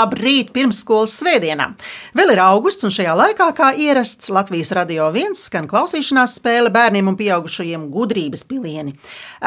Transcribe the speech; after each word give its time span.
Labrīt, 0.00 0.48
pirmsskolas 0.54 1.12
svētdienā! 1.20 1.66
Vēl 2.16 2.32
ir 2.32 2.40
augusts, 2.40 2.86
un 2.86 2.92
šajā 2.94 3.12
laikā, 3.18 3.50
kā 3.56 3.70
ierasts, 3.76 4.30
Latvijas 4.32 4.70
radio 4.76 5.10
viens 5.12 5.42
skan 5.44 5.66
klausīšanās 5.68 6.38
spēle 6.38 6.70
bērniem 6.72 7.10
un 7.10 7.18
pieaugušajiem 7.18 7.84
gudrības 7.92 8.46
pilieni. 8.48 8.94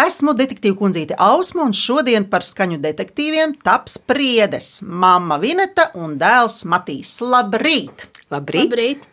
Esmu 0.05 0.35
detektīva 0.37 0.77
kundzīte 0.77 1.17
Ausma, 1.17 1.65
un 1.65 1.73
šodien 1.73 2.27
par 2.29 2.45
skaņu 2.45 2.77
detektīviem 2.83 3.57
taps 3.65 3.97
priedes- 3.97 4.83
mamma 5.03 5.39
Vineta 5.41 5.89
un 5.95 6.19
dēls 6.21 6.61
Matīs. 6.69 7.17
Labrīt! 7.21 8.11
Labrīt! 8.29 8.69
Labrīt! 8.69 9.09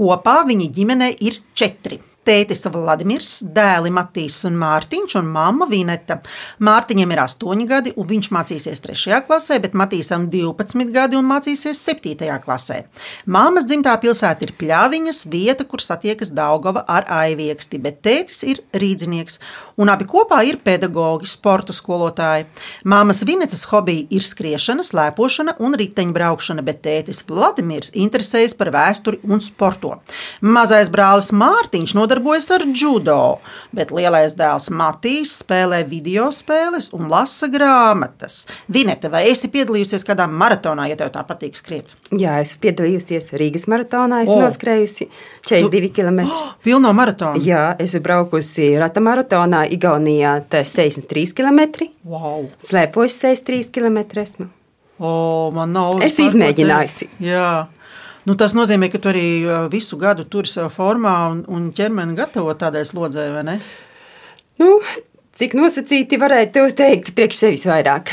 Kopā 0.00 0.38
viņa 0.48 0.68
ģimenē 0.76 1.10
ir 1.20 1.40
četri. 1.52 1.98
Tētis 2.30 2.60
Vladimirs, 2.70 3.30
dēli 3.50 3.90
Matīs 3.90 4.36
un 4.46 4.54
Mārtiņš 4.60 5.16
un 5.18 5.30
mamma 5.34 5.66
Vineta. 5.66 6.20
Mārtiņam 6.62 7.10
ir 7.10 7.20
8 7.24 7.64
gadi, 7.66 7.92
un 7.98 8.06
viņš 8.06 8.28
mācīsies 8.36 8.82
3. 8.84 9.16
klasē, 9.26 9.56
bet 9.58 9.74
Matīsam 9.74 10.28
12 10.30 10.92
gadi 10.94 11.18
un 11.18 11.26
mācīsies 11.26 11.80
7. 11.88 12.28
klasē. 12.44 12.76
Māmas 13.26 13.66
dzimtā 13.66 13.96
pilsēta 13.98 14.46
ir 14.46 14.52
Pļāviņas, 14.60 15.24
vieta, 15.32 15.66
kur 15.66 15.82
satiekas 15.82 16.30
Daugava 16.36 16.84
ar 16.86 17.08
Aivieksti, 17.10 17.80
bet 17.82 17.98
tētis 18.06 18.44
ir 18.46 18.62
rīdzinieks, 18.78 19.40
un 19.82 19.90
abi 19.90 20.06
kopā 20.06 20.44
ir 20.46 20.60
pedagogi, 20.62 21.26
sporta 21.26 21.74
skolotāji. 21.74 22.46
Māmas 22.86 23.24
Vinetas 23.26 23.66
hobija 23.72 24.06
ir 24.06 24.22
skriešana, 24.22 24.86
slēpošana 24.86 25.56
un 25.58 25.74
riteņbraukšana, 25.82 26.62
bet 26.62 26.84
tētis 26.86 27.24
Vladimirs 27.26 27.90
interesējas 27.98 28.54
par 28.54 28.70
vēsturi 28.78 29.18
un 29.26 29.42
sporto. 29.42 29.96
Mazais 30.46 30.94
brālis 30.94 31.34
Mārtiņš 31.34 31.98
nodarbojas 31.98 32.18
ar 32.54 32.64
judo, 32.74 33.38
bet 33.76 33.92
lielais 33.94 34.34
dēls 34.38 34.70
Matīs 34.74 35.38
spēlē 35.40 35.82
video 35.88 36.28
spēles 36.34 36.90
un 36.96 37.08
lasa 37.10 37.48
grāmatas. 37.50 38.44
Vineta, 38.72 39.10
vai 39.12 39.24
esi 39.30 39.50
piedalījusies 39.52 40.06
kādā 40.06 40.26
maratonā, 40.30 40.88
ja 40.90 40.98
tev 41.00 41.12
tā 41.14 41.24
patīk 41.26 41.58
skriet? 41.58 41.90
Jā, 42.10 42.38
esmu 42.44 42.62
piedalījusies 42.66 43.32
Rīgas 43.40 43.66
maratonā. 43.70 44.22
Es 44.26 44.32
oh. 44.32 44.40
noskrējusi 44.42 45.08
42 45.48 45.92
km. 45.96 46.22
Oh, 46.28 46.54
pilno 46.64 46.92
maratonu! 46.96 47.40
Jā, 47.44 47.74
esmu 47.80 48.04
braukusi 48.04 48.72
rata 48.80 49.02
maratonā 49.04 49.64
Igaunijā. 49.74 50.38
Tas 50.50 50.72
63 50.76 51.34
km. 51.36 51.90
Wow. 52.04 52.48
Slēpojos 52.66 53.18
63 53.20 53.70
km. 53.74 54.04
Esmu. 54.20 54.50
O, 55.00 55.10
man 55.56 55.72
nav. 55.72 56.02
Es 56.04 56.18
izmēģinājusi. 56.20 57.08
Jā. 57.24 57.50
Nu, 58.28 58.36
tas 58.36 58.52
nozīmē, 58.56 58.90
ka 58.92 59.00
tu 59.00 59.08
arī 59.12 59.24
visu 59.72 59.96
gadu 60.00 60.26
turi 60.28 60.50
savā 60.50 60.68
formā 60.72 61.14
un, 61.32 61.44
un 61.48 61.70
ķermeni 61.76 62.18
gatavo 62.18 62.52
tādai 62.58 62.84
slodzē, 62.88 63.30
vai 63.32 63.44
ne? 63.48 63.56
Nu, 64.60 64.74
cik 65.40 65.56
nosacīti 65.56 66.18
varētu 66.20 66.66
teikt, 66.76 67.14
priekš 67.16 67.40
sevis 67.46 67.64
vairāk. 67.68 68.12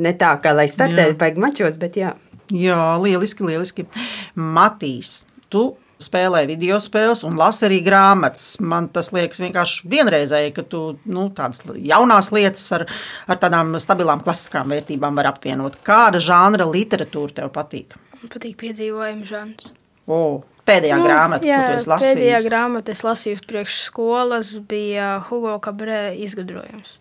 Ne 0.00 0.14
tā, 0.18 0.32
kā 0.42 0.54
lai 0.56 0.66
startētu 0.70 1.12
Jā. 1.12 1.18
baigi 1.20 1.42
mačos, 1.44 1.76
bet 1.78 1.98
jā. 2.00 2.14
Jā, 2.52 2.78
lieliski, 3.00 3.44
lieliski. 3.46 3.86
Matīs, 4.34 5.24
tu 5.52 5.74
spēlē 6.04 6.44
video 6.48 6.78
spēles 6.82 7.24
un 7.26 7.38
lasi 7.40 7.66
arī 7.68 7.80
grāmatas. 7.86 8.58
Man 8.62 8.90
tas 8.94 9.10
liekas 9.14 9.42
vienkārši 9.42 9.90
vienreizēji, 9.90 10.54
ka 10.56 10.64
tu 10.68 10.82
nu, 11.04 11.28
tādas 11.36 11.64
jaunās 11.74 12.30
lietas 12.34 12.66
ar, 12.76 12.86
ar 13.28 13.40
tādām 13.42 13.74
stabilām 13.82 14.22
klasiskām 14.24 14.74
vērtībām 14.74 15.20
var 15.20 15.32
apvienot. 15.34 15.80
Kāda 15.86 16.22
žanra 16.22 16.68
literatūra 16.70 17.40
tev 17.40 17.54
patīk? 17.54 17.96
Man 18.20 18.32
patīk 18.32 18.58
piedzīvojumi 18.62 19.28
žanrs. 19.28 19.72
O, 20.04 20.44
pēdējā 20.68 21.00
nu, 21.00 21.08
grāmata, 21.08 21.48
jā, 21.48 21.62
ko 21.62 21.72
tu 21.72 21.80
esi 21.80 21.90
lasījis. 21.92 22.12
pēdējā 22.18 22.42
grāmata 22.48 22.92
es 22.92 23.02
lasīju 23.06 23.42
priekš 23.48 23.80
skolas, 23.86 24.54
bija 24.68 25.16
Hugo 25.30 25.56
Cabrē 25.64 26.06
izgudrojums. 26.24 26.98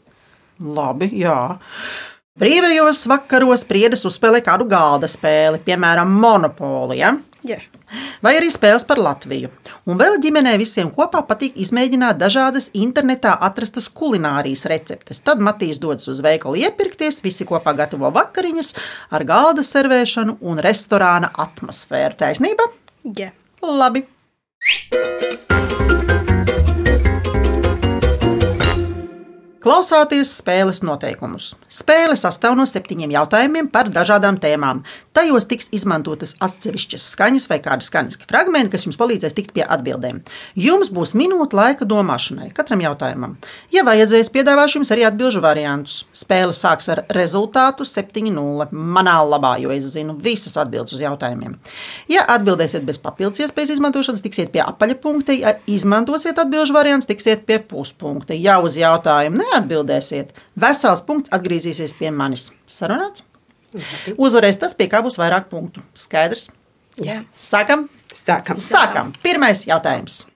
Labi, 0.64 1.10
jā. 1.20 1.38
Brīvajos 2.34 3.04
vakaros 3.06 3.62
priedes 3.70 4.08
uzspēlē 4.10 4.40
kādu 4.42 4.66
galda 4.66 5.06
spēli, 5.06 5.60
piemēram, 5.62 6.10
Monopoliju. 6.18 6.98
Ja? 6.98 7.12
Jā. 7.46 7.60
Vai 8.26 8.32
arī 8.40 8.48
spēles 8.50 8.88
par 8.90 8.98
Latviju. 8.98 9.52
Un 9.86 10.00
vēl 10.00 10.18
ģimenē 10.24 10.56
visiem 10.58 10.90
kopā 10.96 11.22
patīk 11.30 11.60
izmēģināt 11.62 12.18
dažādas 12.18 12.72
internetā 12.74 13.36
atrastas 13.38 13.86
kulinārijas 13.94 14.66
receptes. 14.72 15.22
Tad 15.22 15.46
Matīs 15.46 15.78
dodas 15.84 16.10
uz 16.10 16.24
veikalu 16.26 16.64
iepirkties, 16.64 17.22
visi 17.22 17.46
kopā 17.46 17.76
gatavo 17.78 18.10
vakariņas 18.18 18.74
ar 19.14 19.30
galda 19.30 19.62
servēšanu 19.70 20.40
un 20.42 20.64
restorāna 20.66 21.30
atmosfēru. 21.46 22.18
Taisnība? 22.18 22.66
Jā. 23.14 23.30
Labi. 23.62 24.08
Klausāties 29.64 30.28
spēles 30.42 30.82
noteikumus. 30.84 31.54
Spēle 31.72 32.18
sastāv 32.20 32.58
no 32.60 32.66
septiņiem 32.68 33.14
jautājumiem 33.14 33.70
par 33.72 33.88
dažādām 33.94 34.36
tēmām. 34.44 34.82
Tajos 35.14 35.46
tiks 35.46 35.68
izmantotas 35.76 36.34
atsevišķas 36.42 37.04
skaņas 37.14 37.46
vai 37.52 37.60
kādi 37.62 37.86
skaņas 37.86 38.18
fragmenti, 38.26 38.72
kas 38.74 38.88
jums 38.88 38.98
palīdzēs 38.98 39.36
tikt 39.38 39.52
pie 39.54 39.62
atbildēm. 39.62 40.24
Jums 40.58 40.90
būs 40.94 41.14
minūte 41.18 41.54
laika 41.58 41.86
domāšanai 41.86 42.48
katram 42.58 42.82
jautājumam. 42.82 43.36
Ja 43.74 43.84
vajadzēs, 43.86 44.32
piedāvāšu 44.34 44.80
jums 44.80 44.92
arī 44.96 45.06
atbildžu 45.06 45.44
variantus. 45.44 46.00
Spēle 46.18 46.56
sāks 46.58 46.90
ar 46.90 47.04
rezultātu 47.14 47.86
7-0 47.86 48.72
manā 48.74 49.20
labā, 49.28 49.54
jo 49.62 49.74
es 49.76 49.92
zinu 49.94 50.16
visas 50.18 50.58
atbildes 50.58 50.96
uz 50.98 51.04
jautājumiem. 51.04 51.60
Ja 52.10 52.26
atbildēsiet 52.34 52.88
bez 52.88 52.98
papildus 53.04 53.44
iespējas 53.46 53.76
izmantošanas, 53.76 54.24
tiksiet 54.26 54.50
pie 54.56 54.64
apaļa 54.66 54.98
punkta. 55.04 55.36
Ja 55.38 55.54
izmantosiet 55.70 56.42
atbildžu 56.42 56.74
variantus, 56.74 57.12
tiksiet 57.12 57.46
pie 57.46 57.60
puspunkta. 57.62 58.34
Ja 58.34 58.58
uz 58.66 58.80
jautājumu 58.82 59.44
neatbildēsiet, 59.44 60.34
vesels 60.58 61.06
punkts 61.06 61.34
atgriezīsies 61.38 61.94
pie 62.02 62.10
manis. 62.10 62.50
Sarunāts? 62.66 63.28
Uzvarēs 64.18 64.60
tas, 64.62 64.76
pie 64.78 64.90
kā 64.92 65.02
būs 65.06 65.18
vairāk 65.22 65.50
punktu. 65.52 65.84
Skaidrs? 65.98 66.50
Jā. 67.02 67.24
Sākam! 67.38 67.88
Sākam. 68.14 68.60
Sākam! 68.62 69.10
Pirmais 69.24 69.66
jautājums. 69.66 70.28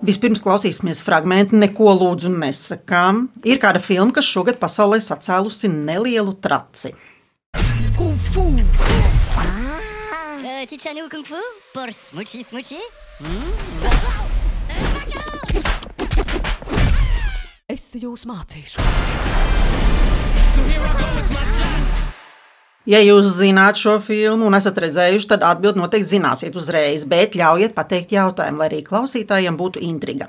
Vispirms 0.00 0.40
klausīsimies 0.40 1.02
fragment, 1.04 1.52
neko 1.52 1.92
lūdzu 1.92 2.30
nesakām. 2.32 3.26
Ir 3.44 3.60
kāda 3.60 3.82
filma, 3.84 4.14
kas 4.16 4.30
šogad 4.30 4.56
pasaulē 4.62 4.96
sacēlusi 5.04 5.68
nelielu 5.68 6.32
traci. 6.40 6.94
Petit 10.60 10.82
chanou 10.82 11.08
kung 11.08 11.24
fu 11.24 11.40
pour 11.72 11.88
smoochie 11.88 12.44
smoochie. 12.44 12.80
Es 17.70 17.92
jūs 17.94 18.24
mācīšu. 18.26 18.82
Ja 22.88 22.98
jūs 23.04 23.28
zināt 23.36 23.78
šo 23.78 23.92
filmu 24.02 24.48
un 24.48 24.56
esat 24.58 24.80
redzējuši, 24.82 25.28
tad 25.30 25.44
atbildi 25.46 25.78
noteikti 25.78 26.16
zināsiet 26.16 26.56
uzreiz, 26.58 27.04
bet 27.06 27.36
ļaujiet 27.38 27.76
pateikt 27.76 28.14
jautājumu, 28.16 28.58
lai 28.58 28.66
arī 28.72 28.80
klausītājiem 28.88 29.58
būtu 29.60 29.82
intriga. 29.86 30.26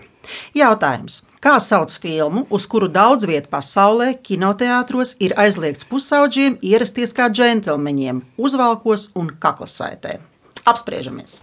Jautājums. 0.54 1.24
Kā 1.42 1.56
sauc 1.64 1.96
filmu, 2.04 2.44
uz 2.54 2.68
kuru 2.70 2.92
daudz 2.92 3.26
vietu 3.26 3.50
pasaulē, 3.56 4.12
kinoteātros 4.22 5.16
ir 5.24 5.34
aizliegts 5.42 5.88
pusauģiem 5.90 6.60
ierasties 6.62 7.16
kā 7.18 7.32
džentlmeņiem, 7.34 8.22
uzvalkos 8.38 9.10
un 9.18 9.34
kaklasaitē? 9.42 10.20
Apspriežamies! 10.70 11.42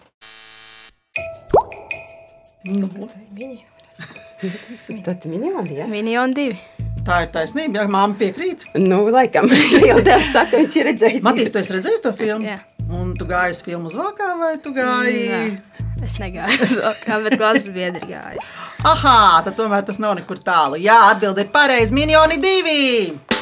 Tad 5.07 5.27
minioni, 5.29 5.79
jā. 5.81 5.89
Minion 5.91 6.35
divi. 6.37 6.59
Tā 7.07 7.23
ir 7.25 7.31
taisnība, 7.33 7.83
ja 7.83 7.91
māma 7.91 8.17
piekrīt. 8.21 8.67
Nu, 8.79 9.01
laikam, 9.13 9.49
jau 9.89 9.99
tā 10.05 10.19
saka, 10.29 10.61
viņš 10.61 10.79
ir 10.79 10.91
redzējis. 10.93 11.25
Matīs, 11.27 11.53
tu 11.55 11.63
esi 11.63 11.77
redzējis 11.79 12.05
to 12.05 12.13
filmu? 12.19 12.47
Jā. 12.49 12.61
Un 12.89 13.13
tu 13.19 13.27
gāji 13.29 13.57
uz 13.57 13.63
filmu 13.65 13.91
uz 13.91 13.97
valkā 13.99 14.33
vai 14.41 14.55
tu 14.65 14.73
gāji? 14.77 15.27
Nē, 15.29 15.79
Es 16.07 16.15
negāju, 16.23 16.79
kā 17.03 17.17
bet 17.25 17.35
klases 17.41 17.73
biedri 17.75 18.13
gāja. 18.13 18.45
Aha, 18.87 19.43
tad 19.43 19.57
tomēr 19.59 19.83
tas 19.89 19.99
nav 19.99 20.15
nekur 20.21 20.39
tālu. 20.47 20.79
Jā, 20.79 21.01
atbildi 21.11 21.43
ir 21.43 21.51
pareizi. 21.55 21.97
Minioni 21.97 22.39
divi! 22.43 23.38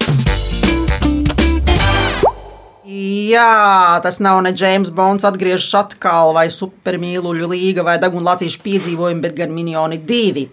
Jā, 2.86 3.98
tas 3.98 4.20
nav 4.22 4.38
ne 4.46 4.52
James 4.54 4.92
Bonds 4.94 5.24
atgriežas 5.26 5.72
atkal, 5.74 6.30
vai 6.36 6.44
supermīluļu 6.54 7.48
līga, 7.50 7.82
vai 7.82 7.96
dagunlācīšu 7.98 8.60
piedzīvojumi, 8.62 9.24
bet 9.24 9.34
gan 9.34 9.50
minioni 9.50 9.98
divi. 9.98 10.44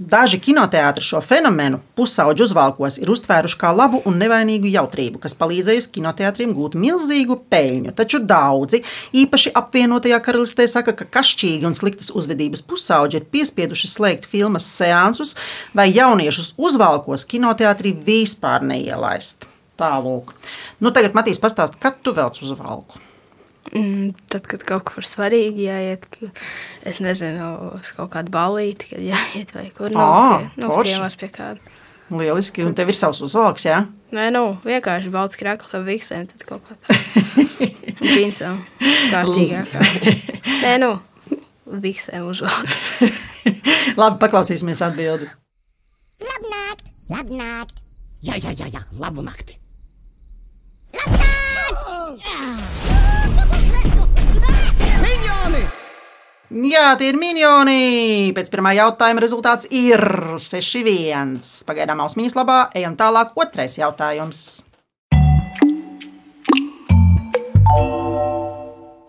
Daži 0.00 0.40
kinoteātri 0.40 1.04
šo 1.04 1.20
fenomenu 1.20 1.82
pusauģu 1.92 2.46
uzvalkos 2.48 2.96
ir 2.96 3.12
uztvēruši 3.12 3.60
kā 3.60 3.74
labu 3.76 4.00
un 4.08 4.16
nevainīgu 4.24 4.72
jautrību, 4.72 5.20
kas 5.20 5.36
palīdzējusi 5.36 5.92
kinoteātriem 5.98 6.56
gūt 6.56 6.80
milzīgu 6.80 7.36
peļņu. 7.52 7.92
Taču 8.00 8.24
daudzi, 8.24 8.80
īpaši 9.12 9.52
apvienotajā 9.60 10.24
karalistē, 10.24 10.64
saka, 10.72 10.96
ka 10.96 11.10
kašķīgi 11.20 11.68
un 11.68 11.76
sliktas 11.76 12.08
uzvedības 12.16 12.64
pusauģi 12.72 13.20
ir 13.20 13.30
piespieduši 13.36 13.96
slēgt 13.98 14.32
filmas 14.32 14.64
seansus 14.80 15.36
vai 15.76 15.90
jauniešus 15.92 16.54
uzvalkos 16.56 17.28
kinoteātrī 17.28 17.98
vispār 18.00 18.64
neielaist. 18.64 19.52
Tālūk. 19.82 20.34
Nu, 20.82 20.90
tagad 20.90 21.14
Matīs 21.14 21.38
pastāst, 21.42 21.78
kad 21.82 22.00
tu 22.02 22.14
velc 22.16 22.38
uz 22.42 22.52
valku. 22.58 22.98
Mm, 23.70 24.10
tad, 24.28 24.48
kad 24.50 24.64
kaut 24.66 24.82
kur 24.90 25.06
svarīgi 25.06 25.68
jāiet, 25.68 26.08
es 26.88 26.98
nezinu, 27.00 27.52
uz 27.78 27.92
kaut 27.94 28.10
kādu 28.16 28.32
balīti, 28.34 28.90
kad 28.90 29.04
jāiet 29.06 29.54
vai 29.54 29.68
kur 29.76 29.94
no, 29.94 30.08
nu, 30.58 30.66
forši. 30.66 30.96
ciemos 30.96 31.16
pie 31.20 31.30
kāda. 31.32 31.78
Lieliski, 32.12 32.64
un 32.66 32.74
tev 32.76 32.90
ir 32.92 32.98
savs 32.98 33.22
uzvalks, 33.24 33.64
jā? 33.64 33.78
Nē, 34.12 34.26
nu, 34.34 34.42
vienkārši 34.66 35.12
balts 35.14 35.38
krāklis 35.40 35.72
ar 35.78 35.86
viksēm, 35.86 36.26
tad 36.28 36.44
kaut 36.48 36.66
kā 36.66 36.76
tāda. 36.82 37.46
Džinsam, 38.12 38.60
kārtīgāk. 38.82 39.70
Nē, 40.66 40.74
nu, 40.82 40.90
viksēm 41.86 42.26
uzvalk. 42.28 42.76
Labi, 44.00 44.18
paklausīsimies 44.20 44.82
atbildi. 44.84 45.30
Labnakt, 46.26 46.92
labnakt. 47.14 47.82
Jā, 48.26 48.36
jā, 48.36 48.52
jā, 48.58 48.68
jā. 48.74 48.84
labu 49.00 49.24
nakti. 49.24 49.61
Jā, 56.72 56.90
tie 57.00 57.08
ir 57.08 57.16
minioni. 57.16 58.32
Pēc 58.36 58.50
pirmā 58.52 58.74
jautājuma 58.76 59.22
rezultāts 59.24 59.68
ir 59.72 60.00
6-1. 60.36 61.40
Pagaidām 61.68 62.02
ausmiņas 62.04 62.36
labā, 62.36 62.58
ejam 62.76 62.92
tālāk. 63.00 63.32
Otrais 63.40 63.78
jautājums. 63.80 64.62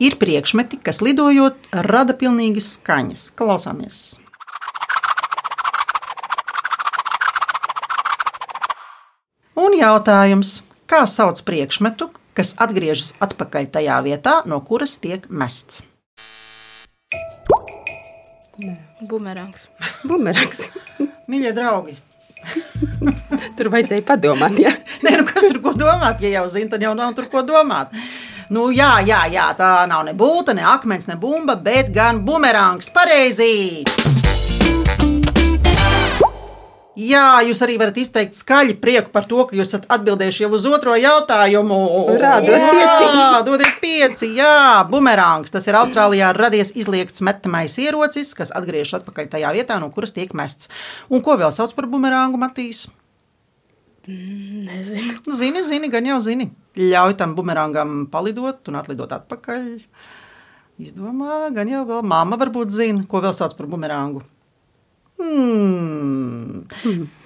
Ir 0.03 0.17
priekšmeti, 0.19 0.79
kas 0.83 1.03
lidojot, 1.03 1.69
rada 1.87 2.15
pilnīgi 2.19 2.63
skaņas. 2.63 3.29
Klausāmies! 3.39 3.99
Un 9.59 9.75
jautājums, 9.77 10.63
kā 10.89 11.03
sauc 11.09 11.41
priekšmetu, 11.47 12.09
kas 12.37 12.55
atgriežas 12.63 13.13
atpakaļ 13.23 13.69
tajā 13.73 13.99
vietā, 14.05 14.39
no 14.49 14.61
kuras 14.65 14.97
tiek 15.03 15.27
mests? 15.29 15.83
Bumerangs. 19.09 19.67
Bumerangs. 20.09 20.67
Mīļie 21.29 21.53
draugi, 21.55 21.95
Tur 23.57 23.69
vajadzēja 23.73 24.05
padomāt. 24.07 24.57
Jā. 24.61 24.73
Nē, 25.05 25.17
nu 25.19 25.27
kas 25.29 25.47
tur 25.47 25.61
ko 25.63 25.75
domāt? 25.77 26.23
Ja 26.23 26.39
jau 26.39 26.45
zina, 26.51 26.73
tad 26.75 26.85
jau 26.85 26.93
nav 26.97 27.15
tur 27.17 27.29
ko 27.31 27.43
domāt. 27.47 27.93
Nu, 28.53 28.67
jā, 28.75 28.97
jā, 29.07 29.23
jā, 29.33 29.47
tā 29.57 29.71
nav 29.89 30.03
ne 30.07 30.13
būta, 30.17 30.55
ne 30.55 30.65
akmens, 30.67 31.07
ne 31.09 31.17
bumba, 31.19 31.55
bet 31.55 31.93
gan 31.95 32.21
bumerangs. 32.27 32.91
Pareizi! 32.93 34.12
Jā, 36.93 37.41
jūs 37.41 37.57
arī 37.65 37.79
varat 37.81 37.95
izteikt 37.97 38.35
skaļi 38.37 38.75
prieku 38.77 39.09
par 39.13 39.25
to, 39.25 39.39
ka 39.49 39.55
jūs 39.57 39.71
esat 39.71 39.87
atbildējuši 39.95 40.43
jau 40.43 40.49
uz 40.53 40.65
otro 40.69 40.93
jautājumu. 40.93 41.77
Urā, 42.13 42.35
dod 42.45 42.53
Jā, 42.53 42.67
pieci. 42.69 43.07
Dodiet 43.47 43.79
pieci, 43.81 44.29
jā, 44.37 44.83
bumerangs. 44.91 45.49
Tas 45.53 45.65
ir 45.65 45.77
Austrālijā 45.79 46.29
radies 46.37 46.69
izliekts 46.77 47.23
metamais 47.25 47.79
ierocis, 47.81 48.35
kas 48.37 48.53
atgriežas 48.53 48.99
atpakaļ 48.99 49.31
tajā 49.31 49.53
vietā, 49.57 49.79
no 49.81 49.89
kuras 49.95 50.13
tiek 50.13 50.35
mests. 50.37 50.69
Un 51.09 51.25
ko 51.25 51.33
vēl 51.41 51.49
sauc 51.55 51.73
par 51.73 51.89
bumerangu, 51.89 52.37
Matīs? 52.37 52.85
Nezinu. 54.05 55.15
Nu, 55.25 55.37
Zini, 55.39 55.63
zini, 55.65 55.89
gan 55.89 56.05
jau 56.05 56.19
zini. 56.21 56.51
Ļauj 56.77 57.15
tam 57.17 57.33
bumerangam 57.37 58.03
palidot 58.11 58.69
un 58.69 58.77
atlidot 58.77 59.17
atpakaļ. 59.17 59.65
Izdomā, 60.83 61.47
gan 61.57 61.69
jau 61.69 61.85
vēl 61.89 62.05
māma 62.05 62.37
varbūt 62.37 62.73
zina, 62.73 63.07
ko 63.09 63.21
vēl 63.23 63.33
sauc 63.33 63.57
par 63.57 63.69
bumerangu. 63.71 64.21
Hmm. 65.21 66.63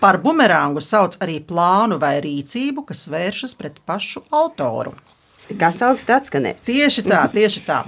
Par 0.02 0.20
bumerangu 0.22 0.82
sauc 0.84 1.18
arī 1.24 1.40
plānu 1.48 1.98
vai 2.02 2.18
rīcību, 2.24 2.86
kas 2.90 3.08
vēršas 3.12 3.56
pret 3.58 3.80
pašu 3.88 4.26
autoru. 4.32 4.94
Kas 5.56 5.80
augsts 5.86 6.12
atskanēs? 6.12 6.60
Tieši 6.66 7.06
tā, 7.08 7.22
tieši 7.32 7.62
tā. 7.64 7.80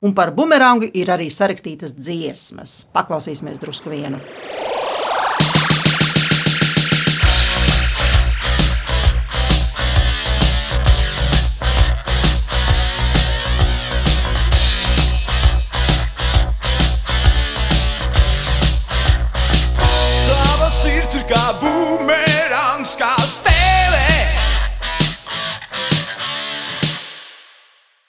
Un 0.00 0.14
par 0.16 0.32
bumerangu 0.36 0.88
ir 0.96 1.12
arī 1.12 1.28
sarakstītas 1.28 1.92
dziesmas. 1.98 2.78
Paklausīsimies 2.96 3.60
drusku 3.60 3.92
vienu. 3.92 4.22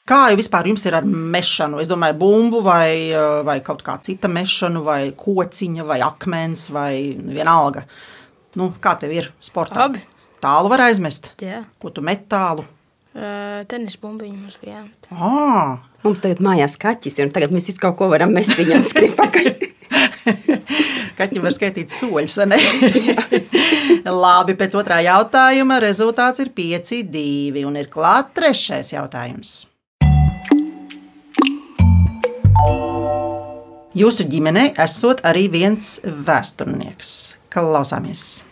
Kā 0.05 0.27
jau 0.29 0.37
vispār 0.37 0.67
jums 0.69 0.83
ir 0.85 0.93
ar 0.99 1.05
mešanu? 1.09 1.79
Es 1.81 1.89
domāju, 1.89 2.13
bumbu 2.19 2.59
vai, 2.61 3.09
eh, 3.09 3.41
vai 3.41 3.59
kaut 3.65 3.81
kā 3.81 3.97
cita 4.05 4.29
mešanu, 4.29 4.83
vai 4.85 5.09
kociņa, 5.17 5.85
vai 5.85 5.99
akmens, 6.05 6.69
vai 6.69 7.17
vienalga. 7.17 7.85
Nu, 8.55 8.69
kā 8.79 8.99
tev 8.99 9.11
ir 9.11 9.31
sportā? 9.41 9.81
Labi. 9.81 10.03
Tālu 10.39 10.69
var 10.69 10.85
aizmest. 10.85 11.33
Jā. 11.41 11.65
Ko 11.81 11.89
tu 11.89 12.01
met 12.05 12.29
tālu? 12.29 12.63
Uh, 13.15 13.63
tenis 13.65 13.95
bumbiņu 13.95 14.37
mums 14.37 14.57
bija. 14.61 14.85
Ah, 15.09 15.79
Mums 16.03 16.19
tagad 16.21 16.37
mājās 16.37 16.77
kaķis, 16.77 17.17
un 17.23 17.31
tagad 17.33 17.49
mēs 17.49 17.65
visu 17.65 17.79
kaut 17.81 17.97
ko 17.97 18.09
varam 18.11 18.29
mest 18.29 18.53
viņam 18.53 18.83
skriet 18.85 19.15
pakaļ. 19.17 19.47
kaķim 21.19 21.41
var 21.41 21.55
skaitīt 21.55 21.89
soļus? 21.89 22.37
Labi, 24.25 24.53
pēc 24.53 24.75
otrā 24.77 25.01
jautājuma 25.01 25.79
rezultāts 25.81 26.43
ir 26.45 26.53
5-2 26.53 27.65
un 27.65 27.79
ir 27.81 27.89
klāt 27.89 28.35
trešais 28.37 28.93
jautājums. 28.93 29.63
Jūsu 33.95 34.25
ģimenei 34.27 34.73
esot 34.83 35.21
arī 35.23 35.45
viens 35.47 36.01
vēsturnieks. 36.03 37.09
Klausāmies! 37.47 38.43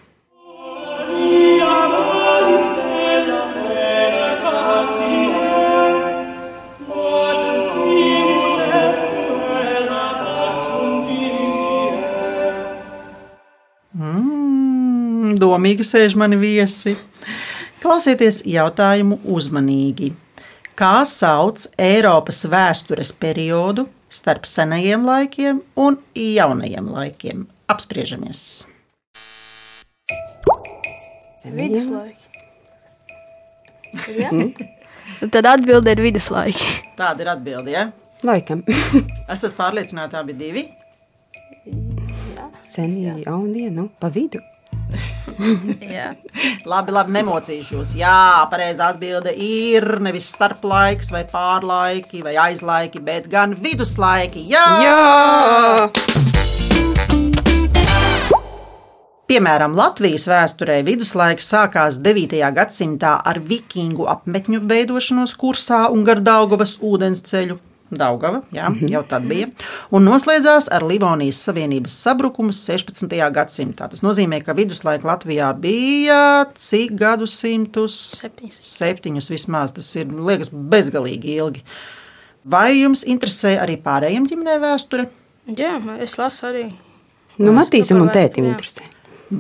Mm, 14.00 15.34
domīgi 15.41 15.84
sēž 15.84 16.15
mani 16.15 16.39
viesi. 16.39 16.94
Klausieties 17.84 18.46
jautājumu 18.48 19.20
uzmanīgi. 19.27 20.13
Kā 20.79 21.01
sauc 21.03 21.67
Eiropas 21.75 22.46
vēstures 22.48 23.12
periodu 23.12 23.89
starp 24.13 24.46
senajiem 24.46 25.05
laikiem 25.08 25.62
un 25.79 25.98
jaunajiem 26.15 26.91
laikiem? 26.93 27.48
Apspriežamies! 27.74 28.43
Viduslaiki. 31.43 32.24
Ja? 34.17 34.29
Tad 35.34 35.46
atbilde 35.46 35.91
ir 35.93 36.01
viduslaiki. 36.01 36.70
Tāda 36.98 37.25
ir 37.25 37.34
atbilde. 37.34 37.74
Ja? 37.74 37.89
Laikam. 38.24 38.63
Esat 39.34 39.58
pārliecināti, 39.58 40.17
abi 40.20 40.38
divi? 40.38 40.63
Senie, 42.74 43.20
jaunie, 43.25 43.67
nu, 43.74 43.89
pa 44.00 44.10
vidu. 44.13 44.41
Jā. 45.82 46.13
Labi, 46.72 46.94
labi, 46.96 47.13
nemocīšos. 47.18 47.96
Jā, 48.00 48.46
pareizā 48.52 48.92
atbilde 48.94 49.34
ir 49.36 49.86
nevis 50.04 50.30
starplaiks, 50.34 51.12
vai 51.13 51.24
pārlaiki, 51.30 52.24
vai 52.25 52.36
aizlaiki, 52.50 53.02
bet 53.04 53.30
gan 53.32 53.56
viduslaiki. 53.58 54.46
Jā! 54.52 54.68
Jā! 54.84 55.94
Piemēram, 59.34 59.74
Latvijas 59.80 60.28
vēsturē 60.30 60.82
viduslaiks 60.86 61.48
sākās 61.50 61.98
9. 62.06 62.38
gadsimtā 62.54 63.16
ar 63.25 63.40
vikingu 63.42 64.06
apmetņu 64.12 64.60
veidošanos 64.70 65.34
kursā 65.40 65.88
un 65.96 66.04
gar 66.06 66.22
Daugavas 66.22 66.75
ūdensceļu. 66.84 67.58
Daugava, 67.97 68.41
jā, 68.55 68.69
jau 68.93 69.01
tad 69.07 69.25
bija. 69.29 69.50
Un 69.93 70.05
noslēdzās 70.07 70.69
ar 70.73 70.85
Livonijas 70.88 71.41
Savienības 71.47 71.95
sabrukumu 72.05 72.55
16. 72.55 73.17
gadsimtā. 73.35 73.89
Tas 73.91 74.03
nozīmē, 74.05 74.41
ka 74.45 74.55
viduslaika 74.57 75.07
Latvijā 75.09 75.50
bija 75.59 76.21
cik 76.59 76.95
gadsimtus? 77.00 78.00
Septiņus. 78.21 78.62
Septiņus 78.73 79.29
vismaz. 79.33 79.75
Tas 79.75 79.91
ir, 80.00 80.09
liekas, 80.13 80.53
bezgalīgi 80.53 81.38
ilgi. 81.39 81.65
Vai 82.43 82.69
jums 82.81 83.05
interesē 83.07 83.55
arī 83.63 83.77
pārējiem 83.81 84.25
ģimenē 84.31 84.57
vēsture? 84.63 85.07
Jā, 85.47 85.77
es 86.03 86.17
lasu 86.19 86.50
arī. 86.50 86.65
Nu, 87.39 87.53
Matīsam 87.55 88.03
un 88.03 88.12
tētim 88.13 88.45
jā. 88.45 88.55
interesē. 88.55 88.89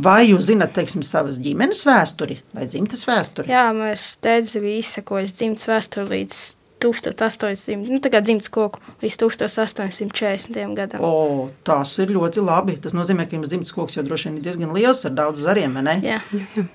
Vai 0.03 0.23
jūs 0.29 0.47
zināt, 0.47 0.73
teiksim, 0.73 1.03
savas 1.05 1.37
ģimenes 1.43 1.83
vēsturi 1.85 2.39
vai 2.55 2.65
dzimtes 2.69 3.03
vēsturi? 3.05 3.51
Jā, 3.51 3.67
mēs 3.75 4.13
teicu, 4.23 4.63
bija 4.63 4.81
izsekojis 4.81 5.35
dzimtas 5.37 5.69
vēsturi 5.69 6.09
līdz 6.15 6.39
1800, 6.83 7.77
nu, 7.89 7.99
tā 8.03 8.11
kā 8.13 8.21
dzimts 8.23 8.49
koku 8.53 8.79
līdz 9.03 9.17
1840 9.23 10.75
gadam. 10.77 11.03
O, 11.03 11.49
tas 11.65 11.93
ir 12.03 12.11
ļoti 12.15 12.43
labi. 12.43 12.75
Tas 12.83 12.95
nozīmē, 12.95 13.25
ka 13.29 13.37
jums 13.37 13.49
dzimts 13.51 13.73
koks 13.75 13.97
jau 13.97 14.03
droši 14.05 14.29
vien 14.29 14.37
ir 14.39 14.45
diezgan 14.47 14.73
liels 14.75 15.03
ar 15.09 15.15
daudz 15.17 15.43
zariem. 15.47 15.73
vai 15.79 15.83
ne? 15.89 15.95
Jā, 16.03 16.19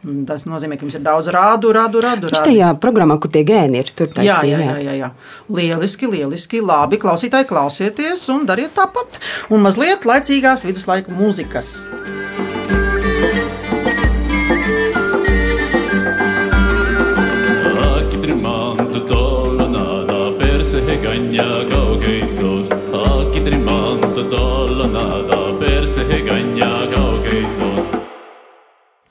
Un 0.05 0.25
Tas 0.29 0.45
nozīmē, 0.49 0.77
ka 0.79 0.87
jums 0.87 0.99
ir 0.99 1.05
daudz 1.07 1.29
rādu, 1.35 1.73
rādu, 1.75 2.03
rādu. 2.05 2.29
Rādu. 2.29 2.45
tajā 2.51 2.73
programmā, 2.83 3.19
kur 3.21 3.31
tie 3.35 3.45
gēni 3.49 3.81
ir, 3.85 3.93
tur 3.97 4.09
Jā, 4.09 4.15
taisīja. 4.41 4.59
jā, 4.59 4.77
jā, 4.77 4.79
jā, 4.89 4.95
jā. 5.05 5.11
Lieliski, 5.49 6.07
lieliski. 6.11 6.61
Labi, 6.61 6.99
klausītāji, 7.01 7.49
klausieties 7.49 8.29
un 8.35 8.47
dariet 8.49 8.75
tāpat. 8.77 9.21
Un 9.51 9.63
mazliet 9.65 10.05
laicīgās 10.09 10.67
viduslaiku 10.69 11.15
mūzikas. 11.17 11.87
Aktrimantu 11.89 12.18
persehegaņā 20.89 21.69
kaukeisos. 21.69 22.71
Aktrimantu 22.97 24.23
dolonādā 24.33 25.41
persehegaņā 25.61 26.71
kaukeisos. 26.95 27.89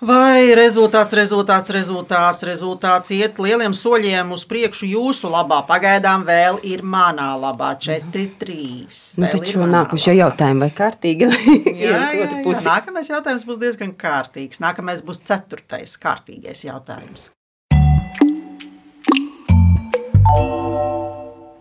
Vai 0.07 0.55
rezultāts, 0.57 1.13
rezultāts, 1.17 1.69
rezultāts, 1.74 2.46
rezultāts 2.46 3.13
iet 3.13 3.38
lieliem 3.41 3.74
soļiem 3.77 4.34
uz 4.34 4.46
priekšu 4.50 4.89
jūsu 4.89 5.29
labā? 5.29 5.63
Pagaidām 5.69 6.25
vēl 6.25 6.57
ir 6.65 6.81
manā 6.81 7.31
labā 7.38 7.74
4, 7.77 8.25
3. 8.41 8.57
Nu, 9.22 9.29
taču 9.34 9.65
nākamais 9.65 10.10
jautājums, 10.10 10.65
vai 10.65 10.72
kārtīgi 10.81 11.29
Jā, 11.84 11.98
jā, 12.13 12.25
jā. 12.25 12.60
Nākamais 12.65 13.10
jautājums 13.10 13.46
būs 13.46 13.62
diezgan 13.62 13.93
kārtīgs. 13.98 14.62
Nākamais 14.65 15.05
būs 15.05 15.22
ceturtais 15.25 15.98
kārtīgais 16.01 16.65
jautājums. 16.65 17.31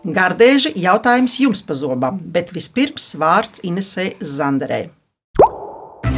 Gardēži 0.06 0.70
jautājums 0.78 1.34
jums 1.42 1.64
pa 1.66 1.75
zobam, 1.75 2.20
bet 2.30 2.52
vispirms 2.54 3.08
vārds 3.18 3.64
Inesē 3.66 4.12
Zanderē. 4.22 4.84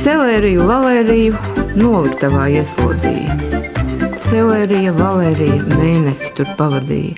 Selēriju 0.03 0.67
Valēriju 0.69 1.39
noliktavā 1.81 2.51
ieslodzīja. 2.53 3.39
Selērija 4.29 4.93
Valērija 4.99 5.63
mēnesi 5.73 6.35
tur 6.37 6.53
pavadīja. 6.61 7.17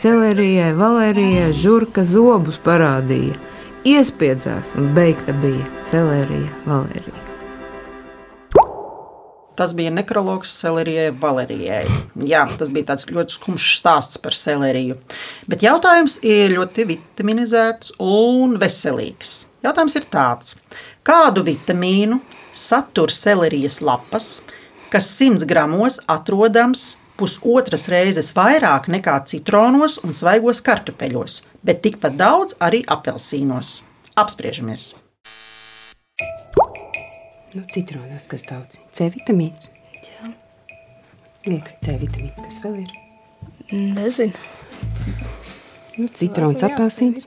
Selērijai 0.00 0.72
Valērijai 0.80 1.52
žurka 1.60 2.06
zobus 2.08 2.56
parādīja. 2.64 3.36
Iespiedzās 3.84 4.72
un 4.80 4.92
beigta 4.96 5.36
bija 5.44 5.68
Selērija 5.90 6.62
Valērija. 6.64 7.17
Tas 9.58 9.72
bija 9.74 9.90
nekrologs 9.90 10.52
Celerijai 10.60 11.10
Valerijai. 11.18 11.82
Jā, 12.30 12.44
tas 12.60 12.70
bija 12.70 12.92
tāds 12.92 13.08
ļoti 13.10 13.34
skumjš 13.34 13.70
stāsts 13.80 14.20
par 14.22 14.36
celeriju. 14.38 14.94
Bet 15.50 15.64
jautājums 15.66 16.20
ir 16.22 16.54
ļoti 16.54 16.84
vitaminizēts 16.92 17.96
un 17.98 18.54
veselīgs. 18.62 19.48
Jautājums 19.66 19.98
ir 19.98 20.06
tāds, 20.14 20.54
kādu 21.02 21.42
vitamīnu 21.48 22.20
satur 22.54 23.10
celerijas 23.10 23.80
lapas, 23.82 24.30
kas 24.94 25.10
100 25.18 25.50
gramos 25.50 25.98
atrodams 26.06 26.86
pusotras 27.18 27.88
reizes 27.90 28.30
vairāk 28.38 28.86
nekā 28.94 29.18
citronos 29.26 29.98
un 30.06 30.14
svaigos 30.14 30.62
kartupeļos, 30.62 31.42
bet 31.66 31.82
tikpat 31.82 32.14
daudz 32.22 32.54
arī 32.62 32.84
apelsīnos. 32.86 33.80
Apspriežamies! 34.14 34.92
Nu, 37.58 37.64
citronos, 37.74 38.28
kas 38.30 38.44
daudz. 38.46 38.78
C 38.94 39.08
vitamīns. 39.10 39.64
Jā. 40.04 40.28
Liekas, 41.48 41.74
C 41.82 41.96
vitamīns, 41.98 42.38
kas 42.38 42.60
vēl 42.62 42.76
ir. 42.84 42.92
nezinu. 43.98 44.46
Nu, 45.98 46.06
citrons, 46.14 46.62
Jā, 46.62 46.68
apelsīns. 46.70 47.26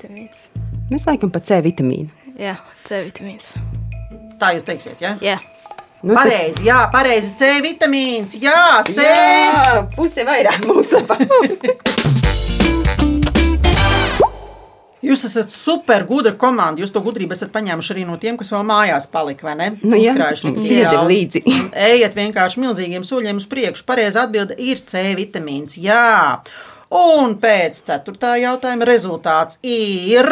Mēs 0.88 1.04
laikam 1.04 1.34
pa 1.34 1.42
C 1.44 1.60
vitamīnu. 1.66 2.08
Jā, 2.40 2.56
C 2.88 3.02
vitamīns. 3.10 3.52
Tā 4.40 4.54
jūs 4.56 4.64
teiksiet, 4.68 5.04
ja? 5.04 5.18
Jā, 5.22 5.40
Nu, 6.02 6.16
Pareizi, 6.18 6.64
jā, 6.66 6.80
pareizi. 6.90 7.28
C 7.38 7.60
vitamīns, 7.62 8.34
jā, 8.42 8.82
C. 8.88 9.04
Jā, 9.06 9.84
puse 9.94 10.24
vairāk 10.26 10.64
mūsu 10.66 10.98
lapā. 10.98 11.20
Jūs 15.12 15.26
esat 15.28 15.52
super 15.52 16.06
gudra 16.08 16.32
komanda. 16.40 16.80
Jūs 16.80 16.94
to 16.96 17.02
gudrību 17.04 17.36
esat 17.36 17.52
paņēmuši 17.52 17.92
arī 17.96 18.04
no 18.08 18.16
tiem, 18.22 18.38
kas 18.40 18.52
vēl 18.54 18.64
mājās 18.68 19.10
palika, 19.12 19.50
vai 19.50 19.56
ne? 19.60 19.68
Nu 19.84 20.00
Uzkrājuši 20.00 20.54
līdzi. 21.10 21.42
Ejiet 21.90 22.16
vienkārši 22.16 22.64
milzīgiem 22.64 23.04
soļiem 23.08 23.42
uz 23.42 23.48
priekšu. 23.52 23.84
Pareizi 23.90 24.22
atbilde 24.22 24.56
ir 24.56 24.80
C 24.88 25.04
vitamīns. 25.18 25.76
Jā. 25.84 26.40
Un 26.96 27.36
pēc 27.44 27.84
ceturtā 27.88 28.38
jautājuma 28.40 28.88
rezultāts 28.88 29.60
ir 29.68 30.28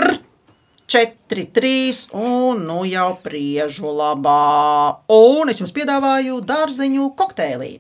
4, 0.90 1.46
3 1.60 2.16
un 2.16 2.64
nu 2.70 2.80
jau 2.88 3.12
priežu 3.24 3.92
labā. 4.00 5.04
Un 5.12 5.52
es 5.52 5.60
jums 5.60 5.76
piedāvāju 5.76 6.40
dārzeņu 6.48 7.12
kokteili. 7.20 7.76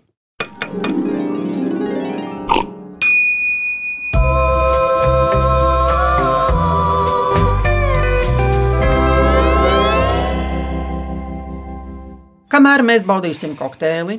Kamēr 12.60 12.82
mēs 12.84 13.06
baudīsim 13.08 13.54
kokteili, 13.56 14.18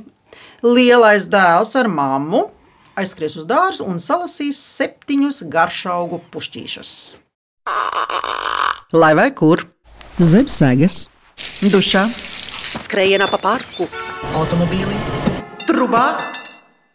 lielais 0.65 1.27
dēls 1.29 1.75
ar 1.77 1.91
mammu 1.93 2.39
aizskries 2.97 3.35
uz 3.37 3.45
dārzu 3.45 3.85
un 3.85 3.99
salasīs 4.01 4.57
septiņus 4.79 5.43
garšaugu 5.53 6.23
pušķīšus. 6.33 6.93
Lai 8.97 9.11
vai 9.19 9.27
kur? 9.37 9.67
Zem 10.25 10.49
sēgas, 10.49 11.03
dušā, 11.69 12.07
skrējienā 12.87 13.29
pa 13.29 13.43
parku, 13.45 13.91
automobīlī, 14.41 14.97
trubā 15.69 16.07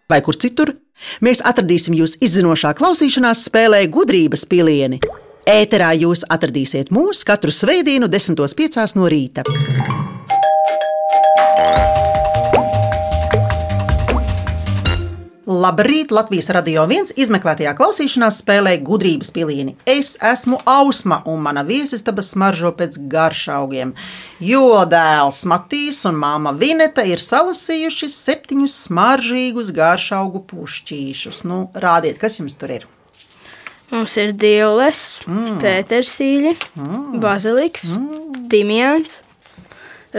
vai 0.10 0.22
kur 0.26 0.42
citur. 0.42 0.74
Mēs 1.22 1.46
atradīsim 1.46 1.94
jūs 2.00 2.18
izzinošā 2.26 2.74
klausīšanās 2.82 3.46
spēlē 3.52 3.84
gudrības 3.94 4.50
pilieni. 4.50 4.98
Ēterā 5.46 5.94
jūs 5.94 6.26
atradīsiet 6.26 6.90
mūs 6.90 7.22
katru 7.22 7.54
svētdienu, 7.54 8.10
10.5. 8.10 8.96
no 8.98 9.14
rīta. 9.14 9.46
Labrīt! 15.46 16.12
Latvijas 16.12 16.50
radio 16.54 16.84
viens 16.90 17.14
izmeklētajā 17.16 17.72
klausīšanās 17.78 18.42
spēlē 18.42 18.74
gudrības 18.86 19.32
pilieni. 19.34 19.76
Es 19.88 20.16
esmu 20.20 20.60
Ausma, 20.68 21.22
un 21.32 21.40
mana 21.46 21.64
viesistaba 21.68 22.26
smaržo 22.26 22.74
pēc 22.78 22.98
garšaugiem. 23.12 23.94
Jo 24.44 24.84
dēls 24.90 25.44
Matīs 25.50 26.02
un 26.10 26.20
māma 26.20 26.52
Vineta 26.60 27.06
ir 27.08 27.24
salasījuši 27.24 28.12
septiņus 28.14 28.76
smaržīgus 28.90 29.72
garšaugu 29.76 30.44
pušķīšus. 30.52 31.46
Nu, 31.50 31.70
rādiet, 31.74 32.20
kas 32.22 32.42
jums 32.42 32.60
tur 32.60 32.76
ir? 32.80 32.90
mums 33.96 34.16
ir 34.20 34.34
dīles, 34.38 35.02
mm. 35.30 35.60
pētersīļi, 35.64 36.54
mm. 36.76 37.20
baziliks, 37.24 37.92
mm. 37.96 38.46
timjāns, 38.52 39.22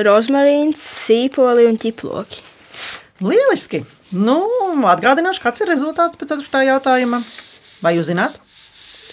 rozmarīns, 0.05 0.83
sīpoli 1.07 1.67
un 1.71 1.79
ķiploki. 1.81 2.43
Lieliski! 3.25 3.85
Nu, 4.13 4.39
atgādināšu, 4.87 5.43
kāds 5.43 5.65
ir 5.65 5.71
rezultāts 5.73 6.21
pēc 6.21 6.37
4. 6.37 6.63
jautājuma. 6.69 7.23
Vai 7.83 7.97
jūs 7.97 8.11
zināt? 8.11 8.37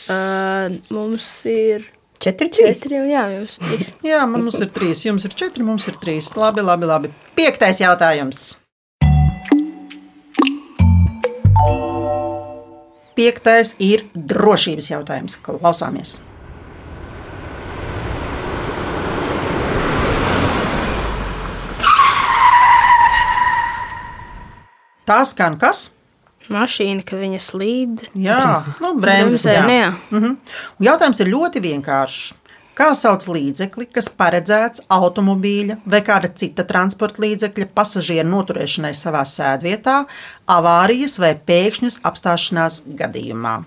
Uh, 0.03 0.75
mums 0.91 1.27
ir 1.47 1.87
Četri, 2.23 2.47
trīs. 2.47 2.79
četri, 2.79 2.99
un 3.01 3.09
jā, 3.11 3.23
jums 3.33 3.57
trīs. 3.59 3.87
Jā, 4.13 4.21
man 4.29 4.45
mums 4.45 4.59
ir 4.63 4.69
trīs, 4.71 5.01
jums 5.03 5.25
ir 5.27 5.33
četri, 5.35 5.63
mums 5.67 5.89
ir 5.91 5.97
trīs. 5.99 6.29
Labi, 6.39 6.63
labi, 6.63 6.87
labi. 6.87 7.11
Piektais 7.35 7.81
jautājums. 7.83 8.53
Piektais 13.19 13.75
ir 13.83 14.07
drošības 14.15 14.87
jautājums. 14.93 15.35
Klausāmies! 15.43 16.21
Tā 25.07 25.23
skan 25.27 25.57
kas? 25.59 25.89
Mašīna, 26.51 27.03
ka 27.07 27.17
viņa 27.19 27.39
slīd. 27.39 28.05
Jā, 28.19 28.39
nu, 28.83 28.93
bremzes. 28.99 29.43
Bremzē, 29.45 29.57
Jā. 29.57 29.65
nu 29.67 29.75
jā. 29.75 29.91
Mhm. 30.11 30.31
Un 30.79 30.87
jautājums 30.89 31.21
ir 31.23 31.31
ļoti 31.31 31.63
vienkāršs. 31.63 32.33
Kā 32.73 32.87
sauc 32.97 33.21
līdzekli, 33.29 33.85
kas 33.93 34.07
paredzēts 34.09 34.81
automobīļa 34.89 35.75
vai 35.85 35.99
kāda 36.01 36.31
cita 36.33 36.63
transporta 36.65 37.21
līdzekļa 37.21 37.67
pasažieru 37.69 38.25
noturēšanai 38.31 38.95
savā 38.97 39.21
sēdvietā, 39.29 39.99
avārijas 40.49 41.19
vai 41.21 41.35
pēkšņas 41.37 41.99
apstāšanās 42.09 42.79
gadījumā? 42.97 43.59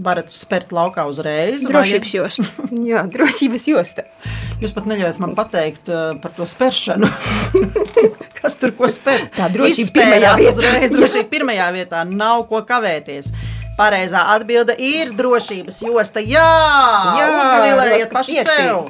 Varat 0.00 0.30
spērt 0.32 0.70
laukā 0.72 1.02
uzreiz. 1.10 1.64
vai- 1.66 1.72
Drošības 1.74 2.12
josta. 2.14 2.44
Jā, 2.90 3.02
drošības 3.12 3.66
josta. 3.68 4.04
Jūs 4.62 4.72
pat 4.76 4.86
neļaujat 4.88 5.18
man 5.20 5.34
pateikt 5.36 5.90
uh, 5.92 6.14
par 6.22 6.32
to 6.36 6.46
spēršanu. 6.48 7.08
Kas 8.40 8.56
tur 8.60 8.72
ko 8.78 8.88
spēr? 8.88 9.26
Tā 9.36 9.50
drošība 9.52 9.92
pirmajā 9.98 10.30
vietā. 10.40 10.54
Uzreiz 10.56 10.94
drošība 10.94 11.28
pirmajā 11.34 11.66
vietā. 11.76 12.04
Nav 12.08 12.46
ko 12.48 12.62
kavēties. 12.68 13.32
Pareizā 13.80 14.22
atbilde 14.34 14.74
ir 14.80 15.12
drošības 15.16 15.82
josta. 15.86 16.20
Jā, 16.24 16.48
Jā, 17.20 17.28
uzgavilējiet 17.36 18.10
paši 18.12 18.38
pieci. 18.38 18.56
sev. 18.56 18.88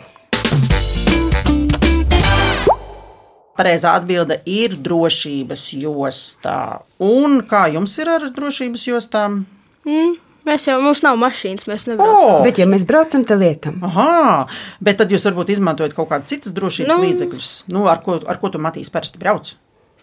Pareizā 3.61 3.93
atbilde 3.99 4.39
ir 4.49 4.73
drošības 4.81 5.67
jostā. 5.83 6.81
Un 7.05 7.43
kā 7.51 7.67
jums 7.75 7.93
ir 8.01 8.09
ar 8.09 8.25
drošības 8.33 8.87
jostām? 8.89 9.43
Mm, 9.85 10.15
mēs 10.49 10.67
jau, 10.69 10.77
mums 10.83 11.03
nav 11.07 11.19
mašīnas, 11.21 11.67
mēs 11.71 11.87
nebraucam. 11.91 12.37
O! 12.37 12.45
Bet, 12.47 12.61
ja 12.63 12.69
mēs 12.71 12.87
braucam, 12.89 13.25
tad 13.29 13.43
liekam. 13.43 13.81
Aha, 13.87 14.47
bet 14.85 15.01
tad 15.03 15.13
jūs 15.13 15.27
varbūt 15.29 15.53
izmantojat 15.57 15.97
kaut 15.97 16.11
kādas 16.13 16.33
citas 16.33 16.55
drošības 16.57 16.93
nu, 16.93 17.01
līdzekļus. 17.05 17.51
Nu, 17.75 17.85
ar, 17.93 18.03
ko, 18.05 18.21
ar 18.25 18.41
ko 18.43 18.53
tu 18.55 18.63
matīs 18.63 18.93
parasti 18.93 19.21
brauc? 19.23 19.53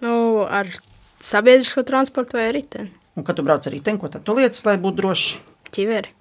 Nu, 0.03 0.45
ar 0.45 0.69
sabiedrisko 1.23 1.83
transportu 1.87 2.37
vai 2.37 2.51
riteni. 2.55 2.91
Un, 3.17 3.25
kad 3.25 3.37
tu 3.37 3.45
brauc 3.45 3.65
ar 3.65 3.73
riteni, 3.73 3.97
ko 4.01 4.11
tad 4.13 4.25
tu 4.27 4.37
lietas, 4.37 4.61
lai 4.67 4.77
būtu 4.81 5.01
droši? 5.01 5.41
Ķiveri. 5.73 6.13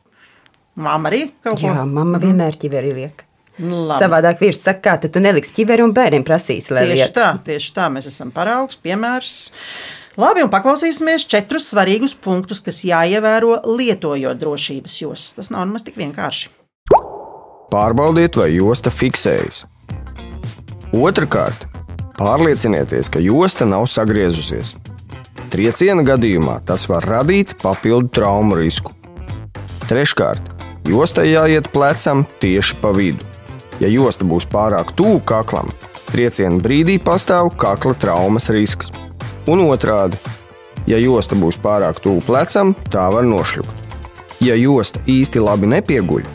Māma 0.77 1.09
arī 1.11 1.23
kaut 1.45 1.61
ko 1.61 1.71
Jā, 1.71 1.85
mamma 1.89 2.21
vienmēr 2.21 2.57
ķiveri 2.61 2.93
liek. 2.97 3.23
Nu, 3.57 3.87
labi. 3.89 4.03
Savādāk 4.03 4.41
vīrs 4.43 4.59
saka, 4.61 4.83
kā 4.85 4.95
tad 5.01 5.15
tu 5.15 5.21
neliksi 5.25 5.55
ķiveri 5.57 5.85
un 5.85 5.95
bērniem 5.97 6.25
prasīs, 6.29 6.69
lai 6.69 6.85
Tieši 6.91 6.99
liek. 7.01 7.15
tā, 7.17 7.29
tieši 7.47 7.71
tā, 7.77 7.87
mēs 7.93 8.09
esam 8.11 8.33
paraugs, 8.35 8.77
piemērs. 8.85 9.37
Labi, 10.17 10.41
un 10.41 10.49
paklausīsimies 10.49 11.27
četrus 11.29 11.67
svarīgus 11.69 12.15
punktus, 12.17 12.63
kas 12.65 12.79
jāievēro 12.89 13.59
lietojot 13.69 14.39
drošības 14.41 14.95
jostas. 15.03 15.35
Tas 15.37 15.51
nav 15.53 15.67
nemaz 15.69 15.85
tik 15.85 15.99
vienkārši. 16.01 16.49
Pārbaudiet, 17.69 18.39
vai 18.41 18.49
josta 18.55 18.89
fiksējas. 18.89 19.67
Otrakārt, 20.97 21.67
pārliecinieties, 22.17 23.13
ka 23.13 23.21
josta 23.21 23.69
nav 23.69 23.85
sagriezusies. 23.93 24.73
Trieciena 25.53 26.01
gadījumā 26.07 26.63
tas 26.65 26.89
var 26.89 27.05
radīt 27.05 27.53
papildu 27.61 28.09
traumu 28.17 28.57
risku. 28.57 28.97
Treškārt, 29.85 30.49
jostai 30.89 31.29
jāiet 31.35 31.69
plecam 31.75 32.25
tieši 32.41 32.81
pa 32.81 32.95
vidu. 32.97 33.21
Ja 33.85 33.93
josta 33.93 34.25
būs 34.25 34.49
pārāk 34.49 34.97
tuvu 34.97 35.21
kaklam, 35.29 35.69
trieciena 36.09 36.57
brīdī 36.65 36.97
pastāv 37.05 37.53
kakla 37.61 37.93
traumas 38.01 38.49
risks. 38.49 38.95
Un 39.47 39.61
otrādi, 39.63 40.19
ja 40.91 40.99
josta 40.99 41.37
būs 41.39 41.55
pārāk 41.63 42.01
tuvu 42.03 42.19
plecam, 42.27 42.73
tā 42.91 43.05
var 43.15 43.23
nošļūt. 43.29 43.85
Ja 44.43 44.57
josta 44.59 44.99
īsti 45.07 45.39
labi 45.39 45.71
nepieguļ, 45.71 46.27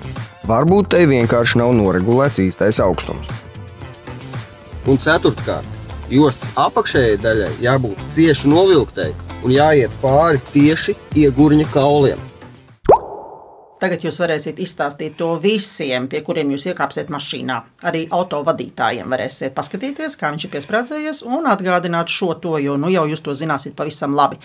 varbūt 0.47 0.93
tai 0.95 1.03
vienkārši 1.11 1.59
nav 1.59 1.73
noregulēts 1.75 2.39
īstais 2.39 2.79
augstums. 2.79 3.27
Un 4.87 4.97
ceturtkārt, 4.97 5.67
jostas 6.07 6.55
apakšējai 6.55 7.19
daļai 7.21 7.51
jābūt 7.67 7.99
cieši 8.15 8.49
novilktai 8.49 9.11
un 9.43 9.53
jāiet 9.57 9.93
pāri 10.01 10.39
tieši 10.53 10.95
iegurņa 11.19 11.67
kauliem. 11.75 12.30
Tagad 13.81 14.03
jūs 14.05 14.19
varēsiet 14.21 14.59
izstāstīt 14.61 15.15
to 15.17 15.31
visiem, 15.41 16.05
pie 16.09 16.19
kuriem 16.21 16.51
jūs 16.53 16.67
iekāpsiet 16.69 17.09
mašīnā. 17.09 17.55
Arī 17.89 18.03
autovadītājiem 18.13 19.09
varēsiet 19.09 19.55
paskatīties, 19.57 20.19
kā 20.21 20.29
viņš 20.29 20.45
ir 20.45 20.53
piesprādzējies, 20.53 21.23
un 21.25 21.49
atgādināt 21.49 22.13
šo 22.13 22.35
to, 22.43 22.59
jo 22.61 22.77
nu 22.77 22.91
jau 22.93 23.07
jūs 23.09 23.25
to 23.25 23.33
zināsiet 23.37 23.73
pavisam 23.77 24.13
labi. 24.17 24.37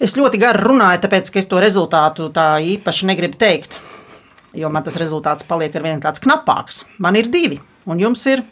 Es 0.00 0.16
ļoti 0.16 0.40
gari 0.40 0.64
runāju, 0.64 1.02
tāpēc 1.04 1.28
ka 1.28 1.42
es 1.42 1.50
to 1.50 1.60
rezultātu 1.60 2.30
tā 2.32 2.54
īpaši 2.64 3.10
negribu 3.12 3.36
teikt. 3.40 3.76
Jo 4.56 4.72
man 4.72 4.88
tas 4.88 4.96
rezultāts 4.98 5.44
paliek 5.46 5.76
ar 5.76 5.84
vien 5.84 6.00
tāds 6.00 6.24
knapāks. 6.24 6.86
Man 6.98 7.20
ir 7.20 7.28
divi, 7.28 7.60
un 7.84 8.00
jums 8.00 8.24
ir 8.32 8.46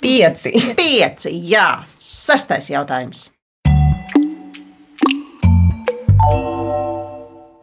Pieci. 0.00 0.54
pieci. 0.78 1.34
Jā, 1.52 1.82
sestais 1.98 2.72
jautājums. 2.72 3.28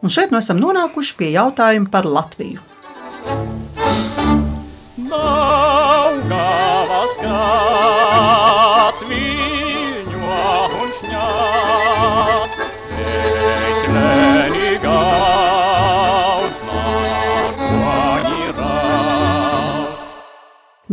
Un 0.06 0.10
šeit 0.14 0.30
nu 0.30 0.38
esam 0.38 0.60
nonākuši 0.62 1.16
pie 1.18 1.28
jautājuma 1.34 1.90
par 1.90 2.06
Latviju. 2.06 2.60
Daugavas 5.10 7.14
krāts 7.18 9.02
viņo 9.08 10.44
un 10.78 10.92
šņāts, 11.00 12.60
Veislēni 13.00 14.70
gaut, 14.84 16.62
markoņi 16.68 18.54
raut. 18.60 20.06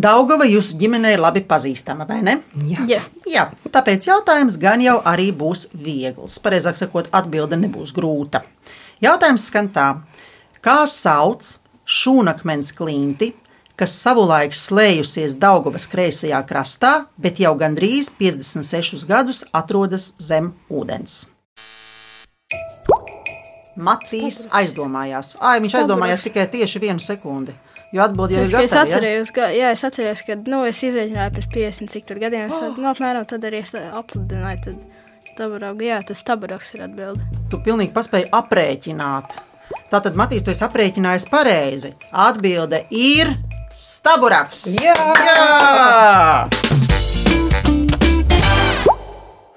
Daugava 0.07 0.49
jūsu 0.49 0.79
ģimenei 0.81 1.13
ir 1.19 1.23
labi 1.27 1.45
pazīstama, 1.53 2.09
vai 2.09 2.17
ne? 2.25 2.39
Jā. 2.65 2.89
Jā. 2.95 3.03
Jā, 3.29 3.45
tāpēc 3.69 4.09
jautājums 4.09 4.57
gan 4.57 4.81
jau 4.81 4.97
arī 5.05 5.29
būs 5.29 5.67
viegls. 5.77 6.41
Pareizāk 6.41 6.81
sakot, 6.81 7.13
atbilde 7.13 7.61
nebūs 7.61 7.93
grūta. 7.93 8.41
Jautājums 9.03 9.47
skan 9.49 9.67
tā, 9.75 9.87
kā 10.63 10.83
sauc 10.87 11.43
šūnakmens 11.83 12.71
klinti, 12.77 13.33
kas 13.75 13.95
savulaik 13.99 14.53
slējusies 14.55 15.35
Daugavas 15.41 15.87
kreisajā 15.91 16.39
krastā, 16.47 16.93
bet 17.19 17.41
jau 17.41 17.51
gandrīz 17.59 18.11
56 18.19 19.03
gadus 19.09 19.43
atrodas 19.51 20.13
zem 20.23 20.53
ūdens. 20.71 21.17
Matīs 23.73 24.43
aizdomājās. 24.53 25.33
Ai, 25.41 25.57
viņš 25.63 25.79
aizdomājās 25.81 26.23
tikai 26.27 26.45
tieši 26.53 26.81
vienu 26.83 27.01
sekundi. 27.01 27.55
Jo 27.93 28.05
atbildēja, 28.07 28.41
Es, 28.45 28.51
jau 28.53 28.61
es 28.63 28.71
ir 28.71 28.77
gatava. 28.77 28.97
atceros, 28.97 29.31
ka, 29.33 29.47
jā, 29.53 29.71
es 29.73 29.83
atceros, 29.85 30.21
ka 30.25 30.37
nu, 30.49 30.63
es 30.65 30.79
izreikināju 30.85 31.33
pirms 31.35 31.49
50 31.53 31.91
cik 31.93 32.07
tur 32.09 32.21
gadiem. 32.21 32.47
Es, 32.49 32.55
tad, 32.61 32.77
nu, 32.81 32.87
apmēram 32.89 33.25
tad 33.29 33.45
arī 33.49 33.59
es 33.65 33.73
apludināju. 33.75 34.63
Tad 34.65 35.02
tabarogu, 35.37 35.87
jā, 35.87 35.99
tas 36.07 36.23
tabaroks 36.25 36.73
ir 36.75 36.85
atbilde. 36.87 37.25
Tu 37.51 37.59
pilnīgi 37.65 37.93
paspēji 37.95 38.29
aprēķināt. 38.33 39.39
Tātad, 39.93 40.17
Matīs, 40.17 40.43
tu 40.45 40.53
esi 40.53 40.65
aprēķinājis 40.65 41.29
pareizi. 41.31 41.93
Atbilde 42.11 42.83
ir 42.89 43.33
staburaks. 43.77 44.67
Jā! 44.81 44.97
Jā! 45.23 46.63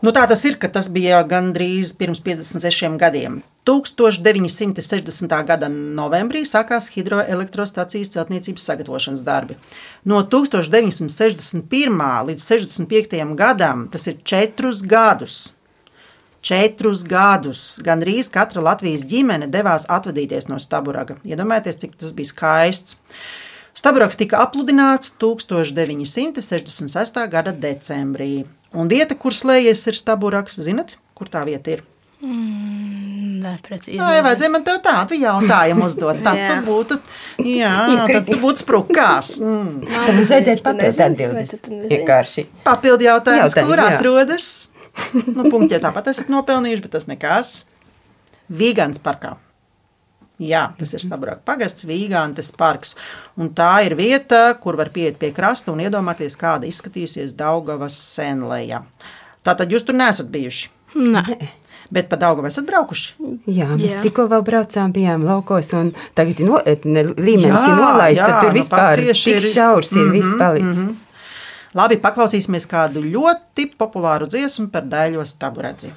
Nu, 0.06 0.12
tā 0.14 0.22
tas 0.30 0.44
ir, 0.46 0.54
ka 0.60 0.68
tas 0.70 0.86
bija 0.92 1.18
gandrīz 1.26 1.90
pirms 1.98 2.20
56 2.22 2.98
gadiem. 3.00 3.40
1960. 3.66 5.32
gada 5.48 5.66
novembrī 5.72 6.44
sākās 6.46 6.86
hidroelektrostacijas 6.94 8.12
celtniecības 8.14 8.68
sagatavošanas 8.70 9.24
darbi. 9.26 9.56
No 10.06 10.22
1961. 10.22 11.98
līdz 12.28 12.46
65. 12.46 13.34
gadam 13.34 13.88
tas 13.90 14.06
ir 14.06 14.20
četrus 14.22 14.84
gadus. 14.86 15.55
Četrus 16.46 17.02
gadus 17.02 17.80
gandrīz 17.82 18.28
katra 18.30 18.62
Latvijas 18.62 19.02
ģimene 19.10 19.48
devās 19.50 19.88
atvadīties 19.90 20.46
no 20.46 20.60
Staburaga. 20.62 21.16
Iedomājieties, 21.26 21.80
cik 21.80 21.96
tas 21.98 22.12
bija 22.14 22.30
skaists. 22.30 23.00
Staburaks 23.76 24.16
tika 24.20 24.38
apludināts 24.44 25.10
1966. 25.20 27.18
gada 27.32 27.50
decembrī. 27.50 28.44
Un 28.76 28.86
vieta, 28.92 29.18
kur 29.18 29.34
slēdzies, 29.34 29.82
ir 29.90 29.98
Staburaks. 29.98 30.60
Zinat, 30.62 30.94
kur 31.18 31.26
tā 31.32 31.42
vieta 31.48 31.74
ir? 31.74 31.82
Nē, 32.22 33.56
precīzi. 33.66 33.98
Jā, 34.00 34.22
vajadzēja 34.24 34.52
man 34.54 34.64
tev 34.66 34.78
tādu 34.86 35.18
jautājumu 35.18 35.90
uzdot. 35.90 36.22
Tad 36.24 36.38
Jā. 36.38 36.46
tu 36.52 36.70
būtu, 36.70 37.00
jā, 37.42 37.74
tad 38.14 38.30
tu 38.30 38.38
būtu 38.44 38.62
sprukās. 38.62 39.34
Mm. 39.46 39.82
Tad 39.86 40.14
mums 40.16 40.30
vajadzētu 40.32 40.72
nezini? 40.78 41.04
atbildes. 41.06 41.50
Vienkārši. 41.90 42.46
Papildu 42.64 43.06
jautājums, 43.06 43.52
Jautājums, 43.52 43.68
kur 43.68 43.82
jā. 43.82 43.90
atrodas? 43.94 44.48
Nu, 45.36 45.48
punkti 45.50 45.74
jau 45.76 45.80
tāpat 45.84 46.08
esat 46.12 46.28
nopelnījuši, 46.32 46.82
bet 46.86 46.92
tas 46.96 47.06
nekas. 47.10 47.50
Vīgāns 48.52 49.00
parkā. 49.02 49.36
Jā, 50.38 50.66
tas 50.76 50.90
ir 50.92 51.00
Stabrāka 51.00 51.40
pagasts, 51.48 51.86
Vīgāntes 51.88 52.50
parks. 52.56 52.94
Un 53.40 53.48
tā 53.56 53.70
ir 53.86 53.94
vieta, 53.96 54.50
kur 54.60 54.76
var 54.76 54.90
pieiet 54.92 55.16
pie 55.18 55.30
krasta 55.36 55.72
un 55.72 55.80
iedomāties, 55.80 56.36
kāda 56.36 56.68
izskatījusies 56.68 57.32
Daugavas 57.38 57.96
senlēja. 57.96 58.82
Tātad 59.46 59.72
jūs 59.72 59.86
tur 59.88 59.96
nesat 59.96 60.28
bijuši. 60.34 60.68
Nē, 60.96 61.38
Bet 61.86 62.08
pa 62.10 62.16
Daugavu 62.18 62.48
esat 62.48 62.64
braukuši? 62.66 63.12
Jā, 63.46 63.68
mēs 63.78 63.92
Jā. 63.94 64.00
tikko 64.02 64.24
vēl 64.32 64.42
braucām, 64.42 64.90
bijām 64.90 65.22
laukos, 65.22 65.68
un 65.78 65.92
tagad 66.18 66.40
no, 66.42 66.58
ne, 66.66 67.04
līmenis 67.14 67.62
Jā, 67.62 67.68
ir 67.70 67.76
nolaists. 67.78 68.18
jā, 68.18 68.26
Tad 68.26 68.40
tur 68.42 68.50
nu 68.50 68.56
vispār 68.58 68.96
tik 68.98 69.10
ir- 69.30 69.44
šaurs 69.52 69.92
ir, 69.94 70.08
viss 70.10 70.26
Mhm, 70.26 70.38
palicis. 70.40 70.80
mhm. 70.82 70.96
Labi, 71.76 71.98
paklausīsimies 72.00 72.64
kādu 72.70 73.02
ļoti 73.04 73.66
populāru 73.76 74.24
dziesmu 74.32 74.70
par 74.72 74.86
daļo 74.88 75.24
staburedzi. 75.28 75.90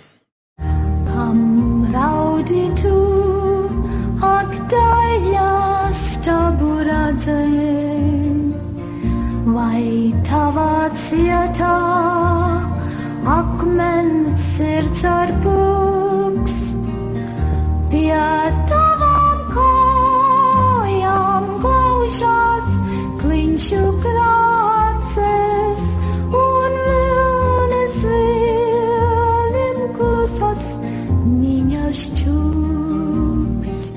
Vai 9.50 9.86
tavā 10.28 10.74
cietā 11.06 11.78
akmens 13.38 14.50
sirds 14.58 15.06
ar 15.08 15.32
pūkst, 15.46 16.92
pie 17.94 18.20
tavām 18.74 19.40
kājām 19.56 21.50
glaužās 21.64 22.70
kliņšu 23.24 23.82
grāmatā. 24.04 24.39
Minhas 31.90 32.10
čūst. 32.14 33.96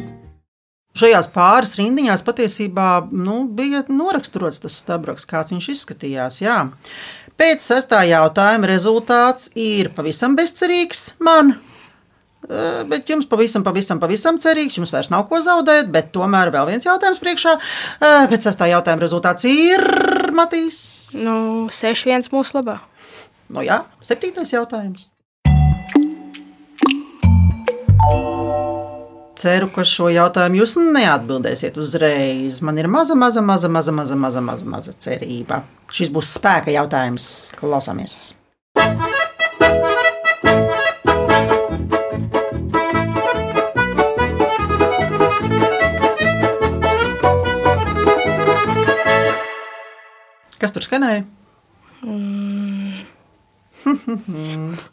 Šajās 0.96 1.28
pāris 1.32 1.74
rindiņās 1.76 2.22
patiesībā 2.24 3.08
nu, 3.12 3.42
bija 3.48 3.82
noraksturots 3.88 4.62
tas 4.64 4.76
stabroks, 4.80 5.26
kāds 5.28 5.52
viņš 5.52 5.68
izskatījās. 5.74 6.40
Jā. 6.44 6.56
Pēc 7.40 7.64
sestā 7.64 8.02
jautājuma 8.08 8.70
rezultāts 8.70 9.50
ir 9.58 9.90
pavisam 9.96 10.36
bezcerīgs 10.38 11.14
man. 11.20 11.58
Bet 12.88 13.08
jums 13.12 13.28
pavisam, 13.30 13.64
pavisam, 13.64 14.00
pavisam 14.02 14.40
cerīgs. 14.40 14.76
Jums 14.80 14.92
vairs 14.92 15.12
nav 15.12 15.28
ko 15.28 15.40
zaudēt, 15.44 15.92
bet 15.92 16.12
tomēr 16.16 16.52
vēl 16.54 16.72
viens 16.72 16.88
jautājums 16.88 17.20
priekšā. 17.22 17.56
Pēc 18.32 18.48
sestā 18.48 18.68
jautājuma 18.72 19.04
rezultāts 19.04 19.48
ir 19.48 19.84
Matīs. 20.36 20.82
Nu, 21.26 21.68
6-1 21.72 22.32
mūsu 22.32 22.56
labā. 22.56 22.80
Nu 23.52 23.64
jā, 23.64 23.82
septītais 24.04 24.52
jautājums. 24.56 25.11
Ceru, 29.42 29.68
ka 29.74 29.82
šo 29.86 30.06
jautājumu 30.12 30.60
jūs 30.60 30.76
neatbildēsiet 30.78 31.78
uzreiz. 31.82 32.60
Man 32.62 32.76
ir 32.78 32.86
maza, 32.90 33.16
maza, 33.18 33.42
maza, 33.42 33.70
maza, 33.70 33.92
maza, 33.94 34.14
maza, 34.18 34.42
maza, 34.44 34.66
maza 34.66 34.94
cerība. 34.94 35.62
Šis 35.90 36.12
būs 36.14 36.30
spēka 36.36 36.70
jautājums. 36.74 37.50
Klausāmies! 37.58 38.36
Kas 50.62 50.70
tur 50.70 50.86
skanēja? 50.86 51.26
Mm. 52.06 53.02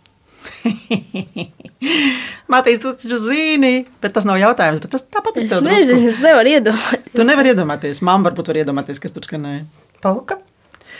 Matīs, 2.51 2.79
tu 2.83 2.91
taču 2.97 3.17
zini, 3.21 3.85
bet 4.03 4.13
tas 4.15 4.25
nav 4.27 4.39
jautājums. 4.41 4.81
bet 4.83 4.91
Tas 4.95 5.05
tāpat 5.05 5.37
Es 5.39 5.47
tev 5.49 5.63
nezinu, 5.65 5.99
drusku- 6.01 6.09
es 6.13 6.21
nevaru 6.25 6.53
iedomāties. 6.57 7.11
Tu 7.15 7.25
nevari 7.27 7.53
iedomāties. 7.53 8.01
Mamma 8.05 8.29
varbūt 8.29 8.51
var 8.51 8.59
iedomāties, 8.63 8.99
kas 9.03 9.13
tur 9.15 9.21
skanēja. 9.27 9.65
Polka? 10.03 10.39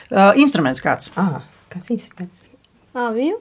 Uh, 0.10 0.32
instruments 0.42 0.82
kāds? 0.82 1.12
Ah, 1.20 1.42
kāds 1.74 1.92
instruments? 1.94 2.42
Avio? 2.96 3.40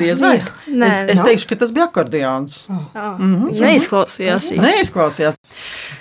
Diez 0.00 0.20
vai? 0.22 0.38
Nē, 0.70 0.86
es, 1.10 1.18
es 1.18 1.20
teikšu, 1.26 1.48
ka 1.50 1.56
tas 1.60 1.72
bija 1.76 1.84
akordeons. 1.90 2.54
Ah, 2.94 3.18
Mhm. 3.18 3.50
neizklausījās 3.60 4.46
īsti. 4.54 4.60
Neizklausījās. 4.62 5.34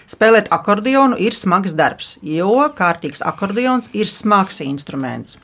Spēlēt 0.07 0.47
akordeonu 0.55 1.17
ir 1.19 1.31
smags 1.35 1.73
darbs, 1.75 2.13
jo 2.23 2.69
kārtīgs 2.77 3.19
akordeons 3.25 3.89
ir 3.93 4.05
smags 4.07 4.61
instruments. 4.63 5.39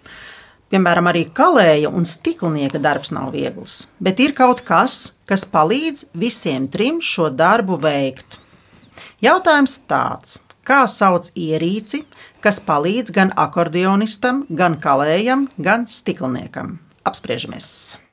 Piemēram, 0.68 1.08
arī 1.08 1.24
kalēja 1.32 1.92
un 1.96 2.04
stiklnieka 2.04 2.82
darbs 2.84 3.14
nav 3.16 3.32
viegls, 3.36 3.86
bet 4.04 4.20
ir 4.20 4.34
kaut 4.36 4.66
kas, 4.68 5.16
kas 5.30 5.46
palīdz 5.48 6.10
visiem 6.12 6.68
trim 6.72 7.00
šo 7.00 7.30
darbu 7.32 7.80
veikt. 7.84 8.42
Jautājums 9.24 9.78
tāds: 9.88 10.42
kā 10.68 10.82
sauc 10.92 11.30
ierīci, 11.40 12.04
kas 12.44 12.60
palīdz 12.68 13.16
gan 13.16 13.32
akordeonistam, 13.40 14.44
gan 14.50 14.76
kalējam, 14.84 15.48
gan 15.56 15.88
stiklniekam? 15.88 16.76
Apspriežamies! 17.08 18.07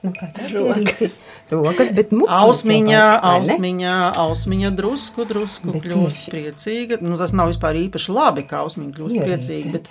Nu, 0.00 0.10
kas 0.16 0.30
tas 0.32 1.00
ir? 1.04 1.10
Rokas, 1.50 1.90
bet 1.92 2.12
Ausmiņā, 2.12 3.02
ausmiņā, 3.30 3.94
ausmiņā 4.22 4.70
drusku, 4.78 5.26
drusku 5.28 5.74
Bet 5.74 5.82
kļūst 5.84 6.22
tieši- 6.24 6.32
priecīga. 6.32 6.98
Nu, 7.04 7.18
tas 7.20 7.34
nav 7.36 7.50
vispār 7.52 7.76
īpaši 7.82 8.14
labi, 8.16 8.46
ka 8.48 8.62
ausmiņa 8.64 8.94
kļūst 8.96 9.18
Ierīce. 9.18 9.26
priecīga. 9.28 9.72
Bet 9.76 9.90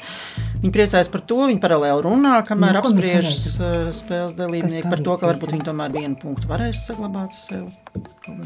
viņi 0.63 0.73
priecājas 0.73 1.11
par 1.13 1.21
to, 1.29 1.37
viņi 1.51 1.61
paralēli 1.61 2.01
runā, 2.07 2.35
kamēr 2.47 2.73
Nu, 2.73 2.81
apspriežas 2.81 3.45
uh, 3.61 3.93
spēles 3.93 4.33
dalībnieki 4.39 4.89
par 4.89 5.03
to, 5.05 5.17
ka 5.21 5.29
varbūt 5.29 5.53
viņi 5.53 5.67
tomēr 5.69 5.93
vienu 5.93 6.17
punktu 6.21 6.49
varēs 6.49 6.81
saglabāt 6.89 7.37
sev. 7.37 7.69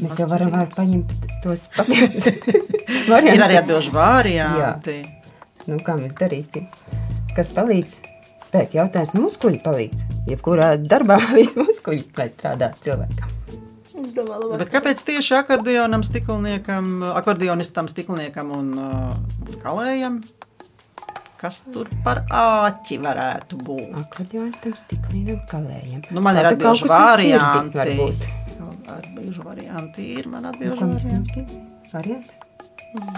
Mēs 0.02 0.18
jau 0.20 0.28
varam 0.28 0.50
var 0.52 0.68
paņemt 0.76 1.16
tos 1.42 1.68
papildus. 1.76 2.28
Ir 2.28 3.44
arī 3.48 3.56
atbilžu 3.62 3.92
varianti. 3.96 5.00
Nu, 5.66 5.78
kā 5.80 5.96
mēs 5.96 6.12
darīsim? 6.20 6.68
Kas 7.34 7.48
palīdz? 7.56 8.02
Pēc 8.54 8.74
jautājums 8.76 9.14
muskuļi 9.18 9.60
palīdz. 9.64 10.04
Jebkurā 10.30 10.74
darbā 10.78 11.16
līdz 11.36 11.56
muskuļi, 11.58 12.04
lai 12.20 12.28
strādātu 12.36 12.84
cilvēkam. 12.86 13.32
Domāju, 14.14 14.44
labāk. 14.44 14.58
Bet 14.60 14.70
kāpēc 14.74 15.00
tieši 15.08 15.34
akordionam, 15.40 16.04
stiklniekam, 16.06 16.90
akordionistam, 17.16 17.88
stiklniekam 17.90 18.52
un 18.54 18.68
uh, 18.78 19.56
kalējam? 19.64 20.20
Kas 21.40 21.62
tur 21.66 21.90
par 22.06 22.22
āķi 22.30 23.00
varētu 23.02 23.58
būt? 23.66 23.90
Akordionistam, 24.04 24.76
stiklīnam, 24.84 25.42
kalējam. 25.50 26.06
Nu, 26.14 26.22
man 26.24 26.38
ir 26.40 26.48
kas 26.52 26.70
ar 26.70 26.80
sirdi 26.80 26.94
varianti. 26.94 27.78
varbūt. 27.82 28.32
Atbildīgi 28.94 29.44
varianti 29.44 30.10
ir. 30.14 30.30
Man 30.30 30.46
Nu, 30.46 30.76
ko 30.78 30.90
mēs 30.94 31.08
varianti. 31.08 31.46
ņemsim? 31.46 32.53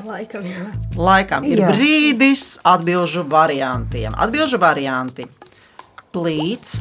Laikam, 0.07 0.45
jā. 0.49 0.65
Laikam 0.97 1.45
ir 1.45 1.61
Jā. 1.61 1.69
brīdis 1.75 2.45
atbildžu 2.65 3.27
variantiem. 3.29 4.15
Atbildžu 4.17 4.57
varianti- 4.63 5.27
plīts, 6.15 6.79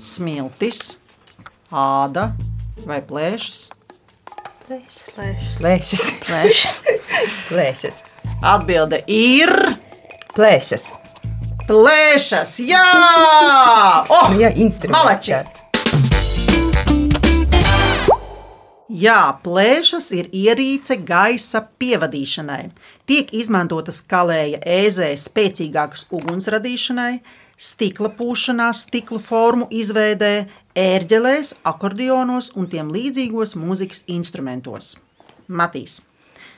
smiltis, 0.00 0.98
āda 1.68 2.30
vai 2.86 3.02
plēšas. 3.04 3.66
Plēšas. 4.64 5.58
Plēšas. 5.60 6.04
Plēšas. 6.24 6.80
Plēšas. 7.50 8.02
Atbilde 8.40 9.02
ir 9.06 9.52
Plēšas. 10.34 10.88
plēšas. 11.68 12.56
Jā! 12.64 12.86
Oh! 14.08 14.32
Jā, 14.40 14.50
instruments 14.56 15.04
Malači! 15.04 15.63
Jā, 18.94 19.34
plēšas 19.42 20.12
ir 20.14 20.28
ierīce 20.30 20.94
gaisa 21.02 21.64
pievadīšanai. 21.82 22.68
Tiek 23.10 23.32
izmantotas 23.34 23.98
kalēja 24.06 24.60
ēzē 24.62 25.08
spēcīgākas 25.18 26.06
uguns 26.14 26.46
radīšanai, 26.54 27.16
stikla 27.58 28.12
pūšanā, 28.14 28.68
stikla 28.70 29.18
formu 29.18 29.66
izveidē, 29.74 30.46
ērģelēs, 30.78 31.56
akordionos 31.66 32.52
un 32.54 32.70
tiem 32.70 32.94
līdzīgos 32.94 33.56
mūzikas 33.58 34.04
instrumentos. 34.14 34.94
Matīs. 35.50 35.98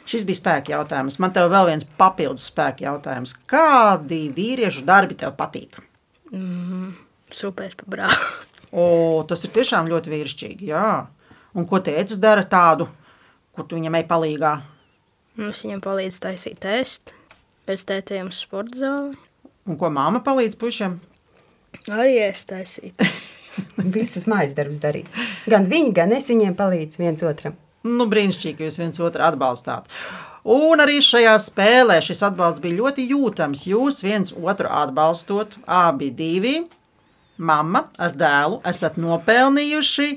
Šis 0.05 0.29
bija 0.29 0.43
spēka 0.43 0.77
jautājums. 0.77 1.17
Man 1.23 1.33
te 1.33 1.41
vēl 1.41 1.73
viens 1.73 1.89
papildus 1.97 2.51
spēka 2.53 2.85
jautājums. 2.85 3.33
Kādi 3.49 4.27
vīriešu 4.37 4.85
darbi 4.85 5.17
tev 5.19 5.33
patīk? 5.41 5.81
Mm, 6.37 6.93
Supēs 7.33 7.81
pa 7.81 7.89
brāli. 7.97 8.23
O, 8.77 9.25
tas 9.25 9.41
ir 9.47 9.57
tiešām 9.57 9.89
ļoti 9.89 10.13
vīrišķīgi. 10.13 10.75
Jā. 10.75 11.07
Un 11.57 11.65
ko 11.65 11.81
tēvs 11.81 12.19
dara 12.21 12.45
tādu, 12.45 12.85
kur 13.57 13.65
tu 13.65 13.79
viņam 13.79 13.97
ej 13.97 14.05
palīdzīgā? 14.11 14.55
Es 15.49 15.63
viņam 15.65 15.81
palīdzu 15.85 16.21
taisīt 16.27 16.59
testu. 16.61 17.17
Pēc 17.67 17.83
tētiem 17.89 18.29
uz 18.31 18.43
sporta 18.45 18.79
zāli. 18.79 19.17
Un 19.67 19.79
ko 19.81 19.89
māma 19.91 20.21
palīdz 20.25 20.59
pušiem? 20.61 20.99
Arī 21.91 22.21
es 22.27 22.45
taisīju. 22.49 22.93
Visas 23.97 24.29
mājas 24.31 24.55
darbus 24.57 24.79
darīt. 24.83 25.09
Gan 25.51 25.67
viņi, 25.71 25.95
gan 25.97 26.13
es 26.17 26.29
viņiem 26.31 26.55
palīdzu 26.59 27.03
viens 27.03 27.25
otram. 27.27 27.57
Nu, 27.87 28.07
brīnišķīgi, 28.11 28.57
ka 28.59 28.69
jūs 28.69 28.81
viens 28.83 29.01
otru 29.03 29.25
atbalstāt. 29.27 29.89
Un 30.47 30.83
arī 30.83 31.01
šajā 31.03 31.35
spēlē 31.43 31.99
šis 32.05 32.23
atbalsts 32.29 32.63
bija 32.63 32.83
ļoti 32.83 33.09
jūtams. 33.11 33.65
Jūs 33.67 34.05
viens 34.07 34.35
otru 34.37 34.71
atbalstot, 34.71 35.57
abi 35.67 36.13
divi, 36.15 36.59
mamma 37.37 37.87
ar 37.99 38.15
dēlu, 38.15 38.61
esat 38.69 39.01
nopelnījuši 39.01 40.11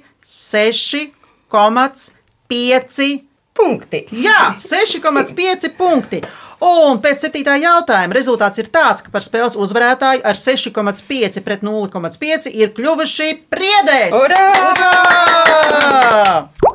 6,5 1.50 3.24
punkti. 3.54 4.06
Jā, 4.12 4.56
6,5 4.60 5.74
punkti. 5.78 6.22
Un 6.60 7.00
pēc 7.00 7.22
septītā 7.24 7.56
jautājuma 7.62 8.16
rezultāts 8.18 8.60
ir 8.60 8.68
tāds, 8.72 9.04
ka 9.04 9.14
par 9.14 9.24
spēles 9.24 9.56
uzvarētāju 9.56 10.26
ar 10.28 10.36
6,5 10.36 11.40
pret 11.46 11.64
0,5 11.64 12.52
ir 12.52 12.74
kļuvuši 12.76 13.30
priedēs. 13.52 14.18
Urā! 14.20 14.44
Urā! 14.74 16.69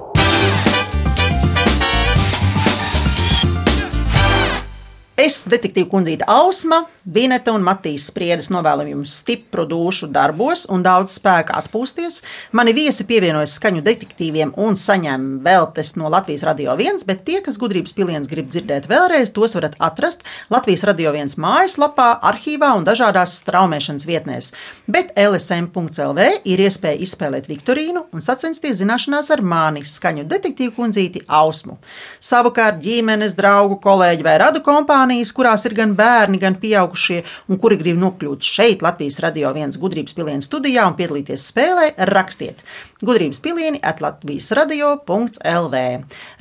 Es, 5.15 5.45
detektīva 5.47 5.87
kundzīte 5.93 6.27
Ausma, 6.27 6.81
Vineta 7.07 7.53
un 7.55 7.63
Matīs 7.63 8.09
Spriedes 8.09 8.49
novēlam 8.51 8.89
jums 8.89 9.13
stipru 9.21 9.63
dušu 9.71 10.09
darbos 10.11 10.65
un 10.73 10.83
daudz 10.83 11.13
spēka 11.21 11.55
atpūsties. 11.61 12.17
Mani 12.57 12.73
viesi 12.75 13.07
pievienojas 13.07 13.53
skaņu 13.61 13.85
detektīviem 13.87 14.51
un 14.59 14.75
saņem 14.75 15.29
veltes 15.45 15.93
no 16.01 16.11
Latvijas 16.11 16.43
Radio 16.49 16.75
1, 16.75 17.05
bet 17.07 17.23
tie, 17.29 17.39
kas 17.47 17.61
gudrības 17.63 17.95
piliens 17.95 18.27
grib 18.27 18.49
dzirdēt 18.51 18.89
vēlreiz, 18.91 19.31
tos 19.37 19.55
varat 19.55 19.77
atrast 19.79 20.25
Latvijas 20.51 20.83
Radio 20.91 21.13
1 21.15 21.39
mājaslapā, 21.39 22.09
arhīvā 22.33 22.73
un 22.75 22.89
dažādās 22.89 23.37
straumēšanas 23.45 24.09
vietnēs. 24.11 24.51
Bet 24.91 25.15
LSM.CLV 25.15 26.27
ir 26.43 26.65
iespēja 26.67 26.99
izspēlēt 27.07 27.47
Viktorīnu 27.53 28.09
un 28.11 28.25
sacensties 28.25 28.81
zināšanās 28.83 29.31
ar 29.31 29.45
mani, 29.47 29.85
skaņu 29.87 30.27
detektīvu 30.27 30.75
kundzīti 30.81 31.23
Ausmu. 31.29 31.79
Savukārt 32.19 32.83
ģimenes, 32.83 33.39
draugu, 33.39 33.79
kolēģi 33.85 34.27
vai 34.27 34.39
radu 34.43 34.65
kompāniju 34.65 35.04
kompānijas, 35.05 35.33
kurās 35.37 35.65
ir 35.69 35.75
gan 35.77 35.95
bērni, 35.95 36.39
gan 36.41 36.57
pieaugušie, 36.57 37.25
un 37.49 37.59
kuri 37.61 37.77
grib 37.77 37.99
nokļūt 38.01 38.41
šeit, 38.43 38.83
Latvijas 38.83 39.21
radio 39.21 39.53
viens 39.53 39.77
gudrības 39.77 40.15
pilienu 40.17 40.43
studijā 40.43 40.87
un 40.89 40.97
piedalīties 40.97 41.51
spēlē, 41.51 41.93
rakstiet 42.09 42.65
gudrības 43.07 43.41
pilieni 43.45 43.81
at 43.85 44.01
Latvijas 44.05 44.51
radio.lv. 44.57 45.81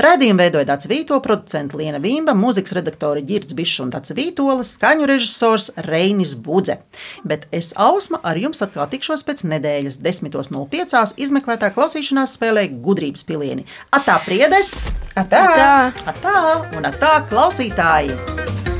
Radījumu 0.04 0.42
veidoja 0.42 0.68
Dārts 0.70 0.90
Vīto, 0.92 1.20
producents 1.24 1.76
Liena 1.78 2.02
Vimba, 2.04 2.36
mūzikas 2.38 2.76
redaktori 2.78 3.24
Girds 3.28 3.56
Bišs 3.58 3.84
un 3.84 3.94
Dārts 3.94 4.16
Vītola, 4.18 4.66
skaņu 4.68 5.08
režisors 5.10 5.72
Reinis 5.88 6.36
Budze. 6.36 6.80
Bet 7.28 7.48
es 7.52 7.74
Ausma 7.78 8.22
ar 8.24 8.40
jums 8.40 8.64
atkal 8.66 8.90
tikšos 8.92 9.26
pēc 9.28 9.46
nedēļas 9.54 10.00
10.05. 10.04 11.16
izmeklētā 11.24 11.74
klausīšanās 11.76 12.38
spēlē 12.38 12.68
gudrības 12.84 13.28
pilieni. 13.28 13.68
Atā 13.96 14.20
priedes! 14.26 14.94
Atā! 15.14 15.48
Tā. 15.54 15.74
Atā 16.10 16.38
un 16.78 16.90
atā 16.90 17.18
klausītāji! 17.30 18.73